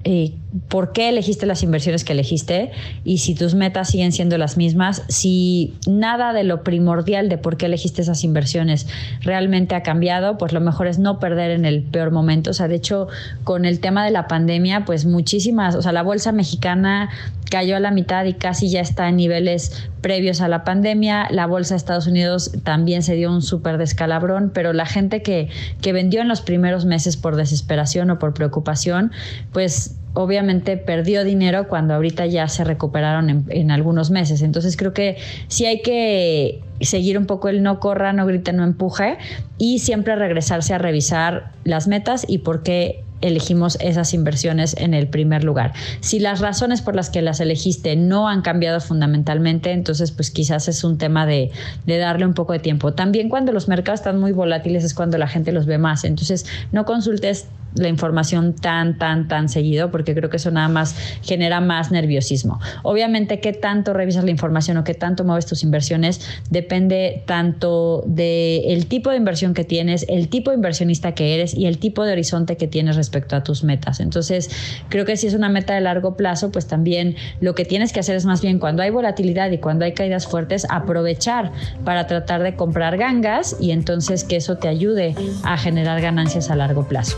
eh, 0.03 0.33
por 0.67 0.93
qué 0.93 1.09
elegiste 1.09 1.45
las 1.45 1.61
inversiones 1.61 2.03
que 2.03 2.13
elegiste 2.13 2.71
y 3.03 3.19
si 3.19 3.35
tus 3.35 3.53
metas 3.53 3.89
siguen 3.89 4.11
siendo 4.11 4.37
las 4.37 4.57
mismas, 4.57 5.03
si 5.07 5.75
nada 5.87 6.33
de 6.33 6.43
lo 6.43 6.63
primordial 6.63 7.29
de 7.29 7.37
por 7.37 7.57
qué 7.57 7.67
elegiste 7.67 8.01
esas 8.01 8.23
inversiones 8.23 8.87
realmente 9.21 9.75
ha 9.75 9.83
cambiado, 9.83 10.37
pues 10.37 10.51
lo 10.51 10.59
mejor 10.59 10.87
es 10.87 10.97
no 10.97 11.19
perder 11.19 11.51
en 11.51 11.65
el 11.65 11.83
peor 11.83 12.11
momento. 12.11 12.49
O 12.49 12.53
sea, 12.53 12.67
de 12.67 12.75
hecho, 12.75 13.07
con 13.43 13.65
el 13.65 13.79
tema 13.79 14.03
de 14.03 14.11
la 14.11 14.27
pandemia, 14.27 14.85
pues 14.85 15.05
muchísimas, 15.05 15.75
o 15.75 15.81
sea, 15.83 15.91
la 15.91 16.01
bolsa 16.01 16.31
mexicana 16.31 17.09
cayó 17.49 17.75
a 17.75 17.79
la 17.79 17.91
mitad 17.91 18.25
y 18.25 18.33
casi 18.33 18.69
ya 18.69 18.81
está 18.81 19.09
en 19.09 19.17
niveles 19.17 19.89
previos 20.01 20.41
a 20.41 20.47
la 20.47 20.63
pandemia. 20.63 21.27
La 21.31 21.45
bolsa 21.45 21.73
de 21.73 21.77
Estados 21.77 22.07
Unidos 22.07 22.51
también 22.63 23.03
se 23.03 23.15
dio 23.15 23.31
un 23.31 23.41
súper 23.41 23.77
descalabrón, 23.77 24.51
pero 24.53 24.73
la 24.73 24.85
gente 24.85 25.21
que, 25.21 25.49
que 25.81 25.93
vendió 25.93 26.21
en 26.21 26.27
los 26.27 26.41
primeros 26.41 26.85
meses 26.85 27.17
por 27.17 27.35
desesperación 27.35 28.09
o 28.11 28.19
por 28.19 28.33
preocupación, 28.33 29.11
pues 29.51 29.95
obviamente 30.13 30.77
perdió 30.77 31.23
dinero 31.23 31.67
cuando 31.67 31.93
ahorita 31.93 32.25
ya 32.25 32.47
se 32.47 32.63
recuperaron 32.63 33.45
en, 33.49 33.71
algunos 33.71 34.11
meses. 34.11 34.41
Entonces 34.41 34.75
creo 34.77 34.93
que 34.93 35.17
sí 35.47 35.65
hay 35.65 35.81
que 35.81 36.61
seguir 36.81 37.17
un 37.17 37.25
poco 37.25 37.49
el 37.49 37.61
no 37.61 37.79
corra, 37.79 38.13
no 38.13 38.25
grite, 38.25 38.53
no 38.53 38.63
empuje 38.63 39.17
y 39.57 39.79
siempre 39.79 40.15
regresarse 40.15 40.73
a 40.73 40.77
revisar 40.77 41.51
las 41.63 41.87
metas 41.87 42.25
y 42.27 42.39
por 42.39 42.63
qué 42.63 43.03
elegimos 43.21 43.77
esas 43.81 44.13
inversiones 44.13 44.75
en 44.77 44.93
el 44.93 45.07
primer 45.07 45.43
lugar. 45.43 45.73
Si 45.99 46.19
las 46.19 46.39
razones 46.39 46.81
por 46.81 46.95
las 46.95 47.09
que 47.09 47.21
las 47.21 47.41
elegiste 47.41 47.97
no 47.97 48.29
han 48.29 48.41
cambiado 48.41 48.79
fundamentalmente, 48.79 49.71
entonces 49.71 50.11
pues 50.11 50.31
quizás 50.31 50.69
es 50.69 50.85
un 50.85 50.97
tema 50.97 51.25
de, 51.25 51.51
de, 51.85 51.97
darle 51.97 52.25
un 52.25 52.33
poco 52.33 52.53
de 52.53 52.59
tiempo. 52.59 52.93
También 52.93 53.27
cuando 53.27 53.51
los 53.51 53.67
mercados 53.67 53.99
están 53.99 54.19
muy 54.19 54.31
volátiles 54.31 54.85
es 54.85 54.93
cuando 54.93 55.17
la 55.17 55.27
gente 55.27 55.51
los 55.51 55.65
ve 55.65 55.77
más, 55.77 56.05
entonces 56.05 56.45
no 56.71 56.85
consultes 56.85 57.47
la 57.75 57.87
información 57.87 58.53
tan, 58.55 58.97
tan, 58.97 59.27
tan 59.27 59.49
seguido, 59.49 59.91
porque 59.91 60.15
creo 60.15 60.29
que 60.29 60.37
eso 60.37 60.51
nada 60.51 60.67
más 60.67 60.95
genera 61.21 61.61
más 61.61 61.91
nerviosismo. 61.91 62.59
Obviamente, 62.83 63.39
qué 63.39 63.53
tanto 63.53 63.93
revisas 63.93 64.23
la 64.23 64.31
información 64.31 64.77
o 64.77 64.83
qué 64.83 64.93
tanto 64.93 65.23
mueves 65.23 65.45
tus 65.45 65.63
inversiones 65.63 66.21
depende 66.49 67.23
tanto 67.25 68.03
del 68.05 68.87
tipo 68.87 69.09
de 69.11 69.17
inversión 69.17 69.53
que 69.53 69.63
tienes, 69.63 70.05
el 70.09 70.29
tipo 70.29 70.51
de 70.51 70.57
inversionista 70.57 71.13
que 71.13 71.35
eres 71.35 71.53
y 71.53 71.65
el 71.65 71.77
tipo 71.77 72.03
de 72.03 72.13
horizonte 72.13 72.57
que 72.57 72.67
tienes 72.67 72.95
respecto 72.95 73.35
a 73.35 73.43
tus 73.43 73.63
metas. 73.63 73.99
Entonces, 73.99 74.49
creo 74.89 75.05
que 75.05 75.17
si 75.17 75.27
es 75.27 75.33
una 75.33 75.49
meta 75.49 75.75
de 75.75 75.81
largo 75.81 76.15
plazo, 76.15 76.51
pues 76.51 76.67
también 76.67 77.15
lo 77.41 77.55
que 77.55 77.65
tienes 77.65 77.93
que 77.93 77.99
hacer 77.99 78.15
es 78.15 78.25
más 78.25 78.41
bien 78.41 78.59
cuando 78.59 78.83
hay 78.83 78.89
volatilidad 78.89 79.51
y 79.51 79.57
cuando 79.57 79.85
hay 79.85 79.93
caídas 79.93 80.27
fuertes, 80.27 80.65
aprovechar 80.69 81.51
para 81.83 82.07
tratar 82.07 82.43
de 82.43 82.55
comprar 82.55 82.97
gangas 82.97 83.55
y 83.59 83.71
entonces 83.71 84.23
que 84.23 84.35
eso 84.37 84.57
te 84.57 84.67
ayude 84.67 85.15
a 85.43 85.57
generar 85.57 86.01
ganancias 86.01 86.49
a 86.49 86.55
largo 86.55 86.87
plazo. 86.87 87.17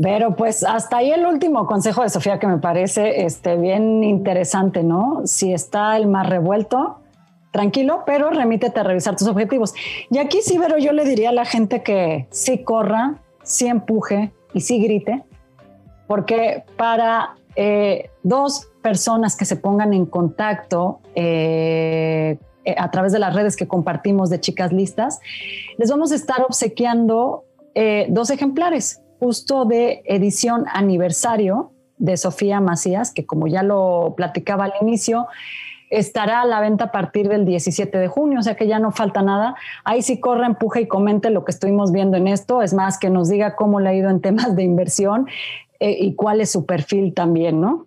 Pero 0.00 0.36
pues 0.36 0.64
hasta 0.64 0.98
ahí 0.98 1.10
el 1.10 1.26
último 1.26 1.66
consejo 1.66 2.02
de 2.02 2.08
Sofía 2.08 2.38
que 2.38 2.46
me 2.46 2.58
parece 2.58 3.24
este, 3.24 3.56
bien 3.56 4.02
interesante, 4.02 4.82
¿no? 4.82 5.22
Si 5.26 5.52
está 5.52 5.96
el 5.96 6.06
mar 6.06 6.30
revuelto, 6.30 6.98
tranquilo, 7.50 8.02
pero 8.06 8.30
remítete 8.30 8.80
a 8.80 8.82
revisar 8.82 9.16
tus 9.16 9.28
objetivos. 9.28 9.74
Y 10.10 10.18
aquí 10.18 10.38
sí, 10.42 10.58
pero 10.58 10.78
yo 10.78 10.92
le 10.92 11.04
diría 11.04 11.28
a 11.28 11.32
la 11.32 11.44
gente 11.44 11.82
que 11.82 12.26
sí 12.30 12.64
corra, 12.64 13.16
sí 13.42 13.66
empuje 13.66 14.32
y 14.54 14.60
sí 14.60 14.82
grite, 14.82 15.22
porque 16.06 16.64
para 16.76 17.36
eh, 17.54 18.10
dos 18.22 18.68
personas 18.82 19.36
que 19.36 19.44
se 19.44 19.56
pongan 19.56 19.92
en 19.92 20.06
contacto 20.06 21.00
eh, 21.14 22.38
eh, 22.64 22.74
a 22.78 22.90
través 22.90 23.12
de 23.12 23.18
las 23.18 23.34
redes 23.34 23.56
que 23.56 23.68
compartimos 23.68 24.30
de 24.30 24.40
chicas 24.40 24.72
listas, 24.72 25.20
les 25.76 25.90
vamos 25.90 26.12
a 26.12 26.14
estar 26.14 26.42
obsequiando 26.42 27.44
dos 28.08 28.28
ejemplares 28.28 29.01
justo 29.22 29.66
de 29.66 30.02
edición 30.06 30.64
aniversario 30.72 31.70
de 31.96 32.16
Sofía 32.16 32.60
Macías, 32.60 33.12
que 33.14 33.24
como 33.24 33.46
ya 33.46 33.62
lo 33.62 34.14
platicaba 34.16 34.64
al 34.64 34.72
inicio, 34.80 35.28
estará 35.90 36.40
a 36.40 36.44
la 36.44 36.60
venta 36.60 36.86
a 36.86 36.90
partir 36.90 37.28
del 37.28 37.44
17 37.44 37.98
de 37.98 38.08
junio, 38.08 38.40
o 38.40 38.42
sea 38.42 38.56
que 38.56 38.66
ya 38.66 38.80
no 38.80 38.90
falta 38.90 39.22
nada. 39.22 39.54
Ahí 39.84 40.02
sí 40.02 40.18
corre, 40.18 40.44
empuje 40.46 40.80
y 40.80 40.88
comente 40.88 41.30
lo 41.30 41.44
que 41.44 41.52
estuvimos 41.52 41.92
viendo 41.92 42.16
en 42.16 42.26
esto. 42.26 42.62
Es 42.62 42.74
más, 42.74 42.98
que 42.98 43.10
nos 43.10 43.28
diga 43.28 43.54
cómo 43.54 43.78
le 43.78 43.90
ha 43.90 43.94
ido 43.94 44.10
en 44.10 44.20
temas 44.20 44.56
de 44.56 44.64
inversión 44.64 45.28
eh, 45.78 45.96
y 46.00 46.16
cuál 46.16 46.40
es 46.40 46.50
su 46.50 46.66
perfil 46.66 47.14
también, 47.14 47.60
¿no? 47.60 47.86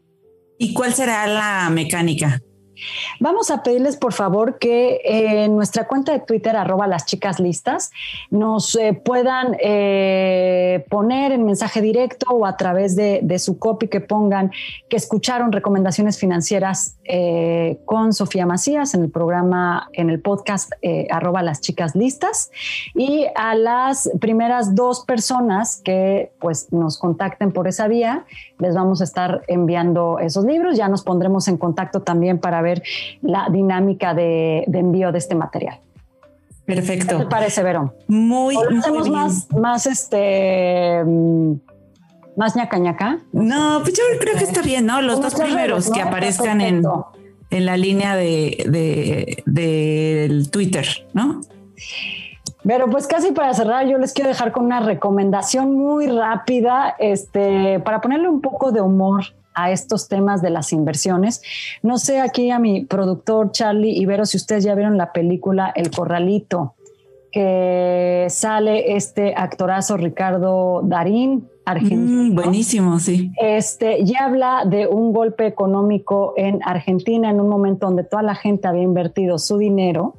¿Y 0.58 0.74
cuál 0.74 0.94
será 0.94 1.28
la 1.28 1.70
mecánica? 1.70 2.40
Vamos 3.20 3.52
a 3.52 3.64
pedirles 3.64 3.98
por 3.98 4.14
favor 4.14 4.58
que 4.60 5.02
en 5.04 5.56
nuestra 5.56 5.88
cuenta 5.88 6.12
de 6.12 6.20
Twitter, 6.20 6.56
arroba 6.56 6.88
las 6.88 7.06
chicas 7.06 7.40
listas, 7.40 7.92
nos 8.30 8.76
eh, 8.76 8.94
puedan 8.94 9.56
eh, 9.60 10.86
poner 10.90 11.32
en 11.32 11.46
mensaje 11.46 11.82
directo 11.82 12.28
o 12.32 12.46
a 12.46 12.58
través 12.58 12.96
de, 12.96 13.36
su 13.40 13.60
copy 13.60 13.90
que 13.90 14.00
pongan 14.00 14.52
que 14.90 14.96
escucharon 14.96 15.52
recomendaciones 15.52 16.18
financieras 16.18 16.98
eh, 17.04 17.80
con 17.84 18.14
Sofía 18.14 18.46
Macías 18.46 18.94
en 18.94 19.04
el 19.04 19.12
programa, 19.12 19.90
en 19.92 20.10
el 20.10 20.22
podcast 20.22 20.72
arroba 21.12 21.42
las 21.42 21.60
chicas 21.60 21.96
listas. 21.96 22.52
Y 22.94 23.26
a 23.36 23.56
las 23.56 24.10
primeras 24.22 24.74
dos 24.74 25.04
personas 25.06 25.82
que 25.84 26.32
pues 26.40 26.72
nos 26.72 26.98
contacten 26.98 27.52
por 27.52 27.68
esa 27.68 27.88
vía, 27.88 28.26
les 28.60 28.74
vamos 28.74 29.02
a 29.02 29.04
estar 29.04 29.42
enviando 29.48 30.20
esos 30.20 30.46
libros. 30.46 30.78
Ya 30.78 30.88
nos 30.88 31.04
pondremos 31.04 31.48
en 31.48 31.58
contacto 31.58 32.02
también 32.02 32.40
para 32.40 32.62
ver 32.66 32.84
la 33.22 33.48
dinámica 33.50 34.14
de, 34.14 34.66
envío 34.66 35.12
de 35.12 35.20
este 35.20 35.36
material. 35.36 35.80
Perfecto. 36.66 37.18
¿Qué 37.18 37.24
te 37.24 37.30
parece, 37.30 37.64
Verón? 37.64 37.94
Muy, 38.08 38.56
hacemos 38.78 39.10
más, 39.10 39.48
más 39.52 39.86
este 39.86 41.04
mm, 41.06 41.54
más 42.36 42.56
ñaca 42.56 42.78
ñaca? 42.78 43.20
No, 43.32 43.80
pues 43.82 43.94
yo 43.94 44.04
creo 44.20 44.38
que 44.38 44.44
está 44.44 44.62
bien, 44.62 44.86
¿no? 44.86 45.02
Los 45.02 45.22
dos 45.22 45.36
primeros 45.36 45.90
que 45.90 46.02
aparezcan 46.02 46.62
en, 46.62 46.84
en, 47.50 47.66
la 47.66 47.78
línea 47.78 48.16
de, 48.16 49.44
del 49.46 50.52
Twitter, 50.52 50.86
¿no? 51.14 51.42
Pero 52.64 52.90
pues 52.90 53.06
casi 53.06 53.32
para 53.32 53.54
cerrar, 53.54 53.88
yo 53.88 53.98
les 53.98 54.12
quiero 54.12 54.30
dejar 54.30 54.52
con 54.52 54.66
una 54.66 54.80
recomendación 54.80 55.76
muy 55.76 56.08
rápida, 56.08 56.96
este, 57.00 57.80
para 57.80 58.02
ponerle 58.02 58.28
un 58.28 58.42
poco 58.42 58.72
de 58.72 58.82
humor 58.82 59.24
a 59.56 59.72
estos 59.72 60.08
temas 60.08 60.42
de 60.42 60.50
las 60.50 60.74
inversiones. 60.74 61.42
No 61.82 61.98
sé 61.98 62.20
aquí 62.20 62.52
a 62.52 62.60
mi 62.60 62.86
productor 62.86 63.52
Charlie 63.52 63.98
Ibero 63.98 64.26
si 64.26 64.38
ustedes 64.38 64.64
ya 64.64 64.76
vieron 64.76 64.98
la 64.98 65.12
película 65.12 65.72
El 65.76 65.92
Corralito, 65.92 66.76
que 67.32 68.28
sale 68.30 68.96
este 68.96 69.34
actorazo 69.36 69.98
Ricardo 69.98 70.82
Darín, 70.84 71.48
argentino. 71.66 72.32
Mm, 72.32 72.36
buenísimo, 72.36 73.00
sí. 73.00 73.32
Este, 73.42 74.06
ya 74.06 74.26
habla 74.26 74.64
de 74.66 74.88
un 74.88 75.12
golpe 75.12 75.48
económico 75.48 76.34
en 76.38 76.60
Argentina 76.64 77.30
en 77.30 77.42
un 77.42 77.50
momento 77.50 77.88
donde 77.88 78.04
toda 78.04 78.24
la 78.24 78.36
gente 78.36 78.68
había 78.68 78.84
invertido 78.84 79.38
su 79.40 79.58
dinero 79.58 80.16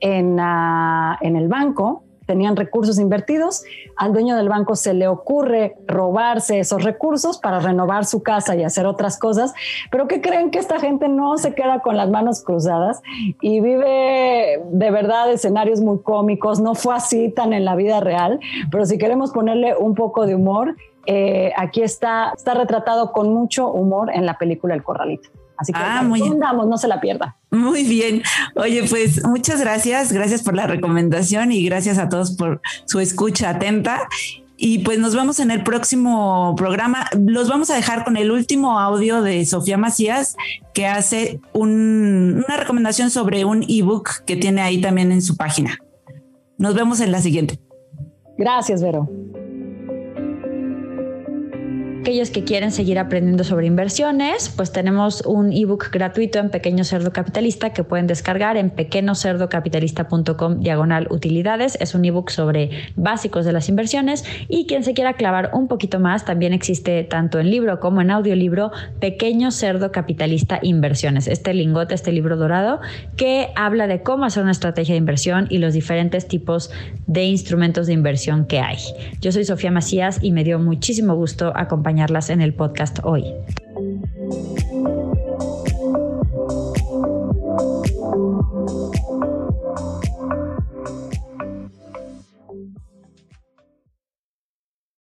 en, 0.00 0.38
ah, 0.40 1.18
en 1.20 1.36
el 1.36 1.48
banco 1.48 2.04
tenían 2.30 2.54
recursos 2.54 3.00
invertidos, 3.00 3.64
al 3.96 4.12
dueño 4.12 4.36
del 4.36 4.48
banco 4.48 4.76
se 4.76 4.94
le 4.94 5.08
ocurre 5.08 5.74
robarse 5.88 6.60
esos 6.60 6.84
recursos 6.84 7.38
para 7.38 7.58
renovar 7.58 8.04
su 8.04 8.22
casa 8.22 8.54
y 8.54 8.62
hacer 8.62 8.86
otras 8.86 9.18
cosas, 9.18 9.52
pero 9.90 10.06
que 10.06 10.20
creen 10.20 10.52
que 10.52 10.60
esta 10.60 10.78
gente 10.78 11.08
no 11.08 11.38
se 11.38 11.56
queda 11.56 11.80
con 11.80 11.96
las 11.96 12.08
manos 12.08 12.44
cruzadas 12.44 13.02
y 13.40 13.60
vive 13.60 14.62
de 14.70 14.90
verdad 14.92 15.28
escenarios 15.32 15.80
muy 15.80 15.98
cómicos, 16.02 16.60
no 16.60 16.76
fue 16.76 16.94
así 16.94 17.30
tan 17.30 17.52
en 17.52 17.64
la 17.64 17.74
vida 17.74 17.98
real, 17.98 18.38
pero 18.70 18.86
si 18.86 18.96
queremos 18.96 19.32
ponerle 19.32 19.74
un 19.76 19.96
poco 19.96 20.24
de 20.24 20.36
humor, 20.36 20.76
eh, 21.06 21.50
aquí 21.56 21.82
está, 21.82 22.32
está 22.36 22.54
retratado 22.54 23.10
con 23.10 23.34
mucho 23.34 23.72
humor 23.72 24.12
en 24.14 24.24
la 24.24 24.38
película 24.38 24.74
El 24.74 24.84
Corralito. 24.84 25.30
Así 25.60 25.74
que 25.74 25.78
ah, 25.78 26.02
muy 26.02 26.20
no 26.20 26.78
se 26.78 26.88
la 26.88 27.02
pierda. 27.02 27.36
Muy 27.50 27.84
bien. 27.84 28.22
Oye, 28.56 28.84
pues 28.88 29.22
muchas 29.26 29.60
gracias. 29.60 30.10
Gracias 30.10 30.42
por 30.42 30.54
la 30.54 30.66
recomendación 30.66 31.52
y 31.52 31.62
gracias 31.62 31.98
a 31.98 32.08
todos 32.08 32.32
por 32.32 32.62
su 32.86 32.98
escucha 32.98 33.50
atenta. 33.50 34.08
Y 34.56 34.78
pues 34.78 34.98
nos 34.98 35.14
vemos 35.14 35.38
en 35.38 35.50
el 35.50 35.62
próximo 35.62 36.54
programa. 36.56 37.06
Los 37.18 37.50
vamos 37.50 37.68
a 37.68 37.74
dejar 37.74 38.04
con 38.04 38.16
el 38.16 38.30
último 38.30 38.78
audio 38.78 39.20
de 39.20 39.44
Sofía 39.44 39.76
Macías, 39.76 40.36
que 40.72 40.86
hace 40.86 41.40
una 41.52 42.56
recomendación 42.56 43.10
sobre 43.10 43.44
un 43.44 43.62
ebook 43.68 44.24
que 44.26 44.36
tiene 44.36 44.62
ahí 44.62 44.80
también 44.80 45.12
en 45.12 45.20
su 45.20 45.36
página. 45.36 45.78
Nos 46.56 46.74
vemos 46.74 47.00
en 47.00 47.12
la 47.12 47.20
siguiente. 47.20 47.60
Gracias, 48.38 48.82
Vero 48.82 49.08
aquellos 52.00 52.30
que 52.30 52.44
quieren 52.44 52.72
seguir 52.72 52.98
aprendiendo 52.98 53.44
sobre 53.44 53.66
inversiones, 53.66 54.48
pues 54.48 54.72
tenemos 54.72 55.20
un 55.26 55.52
ebook 55.52 55.90
gratuito 55.90 56.38
en 56.38 56.48
Pequeño 56.48 56.82
Cerdo 56.82 57.12
Capitalista 57.12 57.74
que 57.74 57.84
pueden 57.84 58.06
descargar 58.06 58.56
en 58.56 58.70
pequeñocerdocapitalista.com 58.70 60.60
diagonal 60.60 61.08
utilidades. 61.10 61.76
Es 61.78 61.94
un 61.94 62.06
ebook 62.06 62.30
sobre 62.30 62.70
básicos 62.96 63.44
de 63.44 63.52
las 63.52 63.68
inversiones 63.68 64.24
y 64.48 64.66
quien 64.66 64.82
se 64.82 64.94
quiera 64.94 65.12
clavar 65.12 65.50
un 65.52 65.68
poquito 65.68 66.00
más, 66.00 66.24
también 66.24 66.54
existe 66.54 67.04
tanto 67.04 67.38
en 67.38 67.50
libro 67.50 67.80
como 67.80 68.00
en 68.00 68.10
audiolibro 68.10 68.72
Pequeño 68.98 69.50
Cerdo 69.50 69.92
Capitalista 69.92 70.58
Inversiones. 70.62 71.28
Este 71.28 71.52
lingote, 71.52 71.94
este 71.94 72.12
libro 72.12 72.38
dorado 72.38 72.80
que 73.18 73.50
habla 73.56 73.86
de 73.86 74.02
cómo 74.02 74.24
hacer 74.24 74.42
una 74.42 74.52
estrategia 74.52 74.94
de 74.94 74.98
inversión 74.98 75.48
y 75.50 75.58
los 75.58 75.74
diferentes 75.74 76.26
tipos 76.26 76.70
de 77.06 77.24
instrumentos 77.24 77.86
de 77.86 77.92
inversión 77.92 78.46
que 78.46 78.60
hay. 78.60 78.78
Yo 79.20 79.32
soy 79.32 79.44
Sofía 79.44 79.70
Macías 79.70 80.18
y 80.22 80.32
me 80.32 80.44
dio 80.44 80.58
muchísimo 80.58 81.14
gusto 81.14 81.52
acompañar 81.54 81.90
acompañarlas 82.00 82.30
en 82.30 82.40
el 82.40 82.54
podcast 82.54 83.00
hoy. 83.02 83.24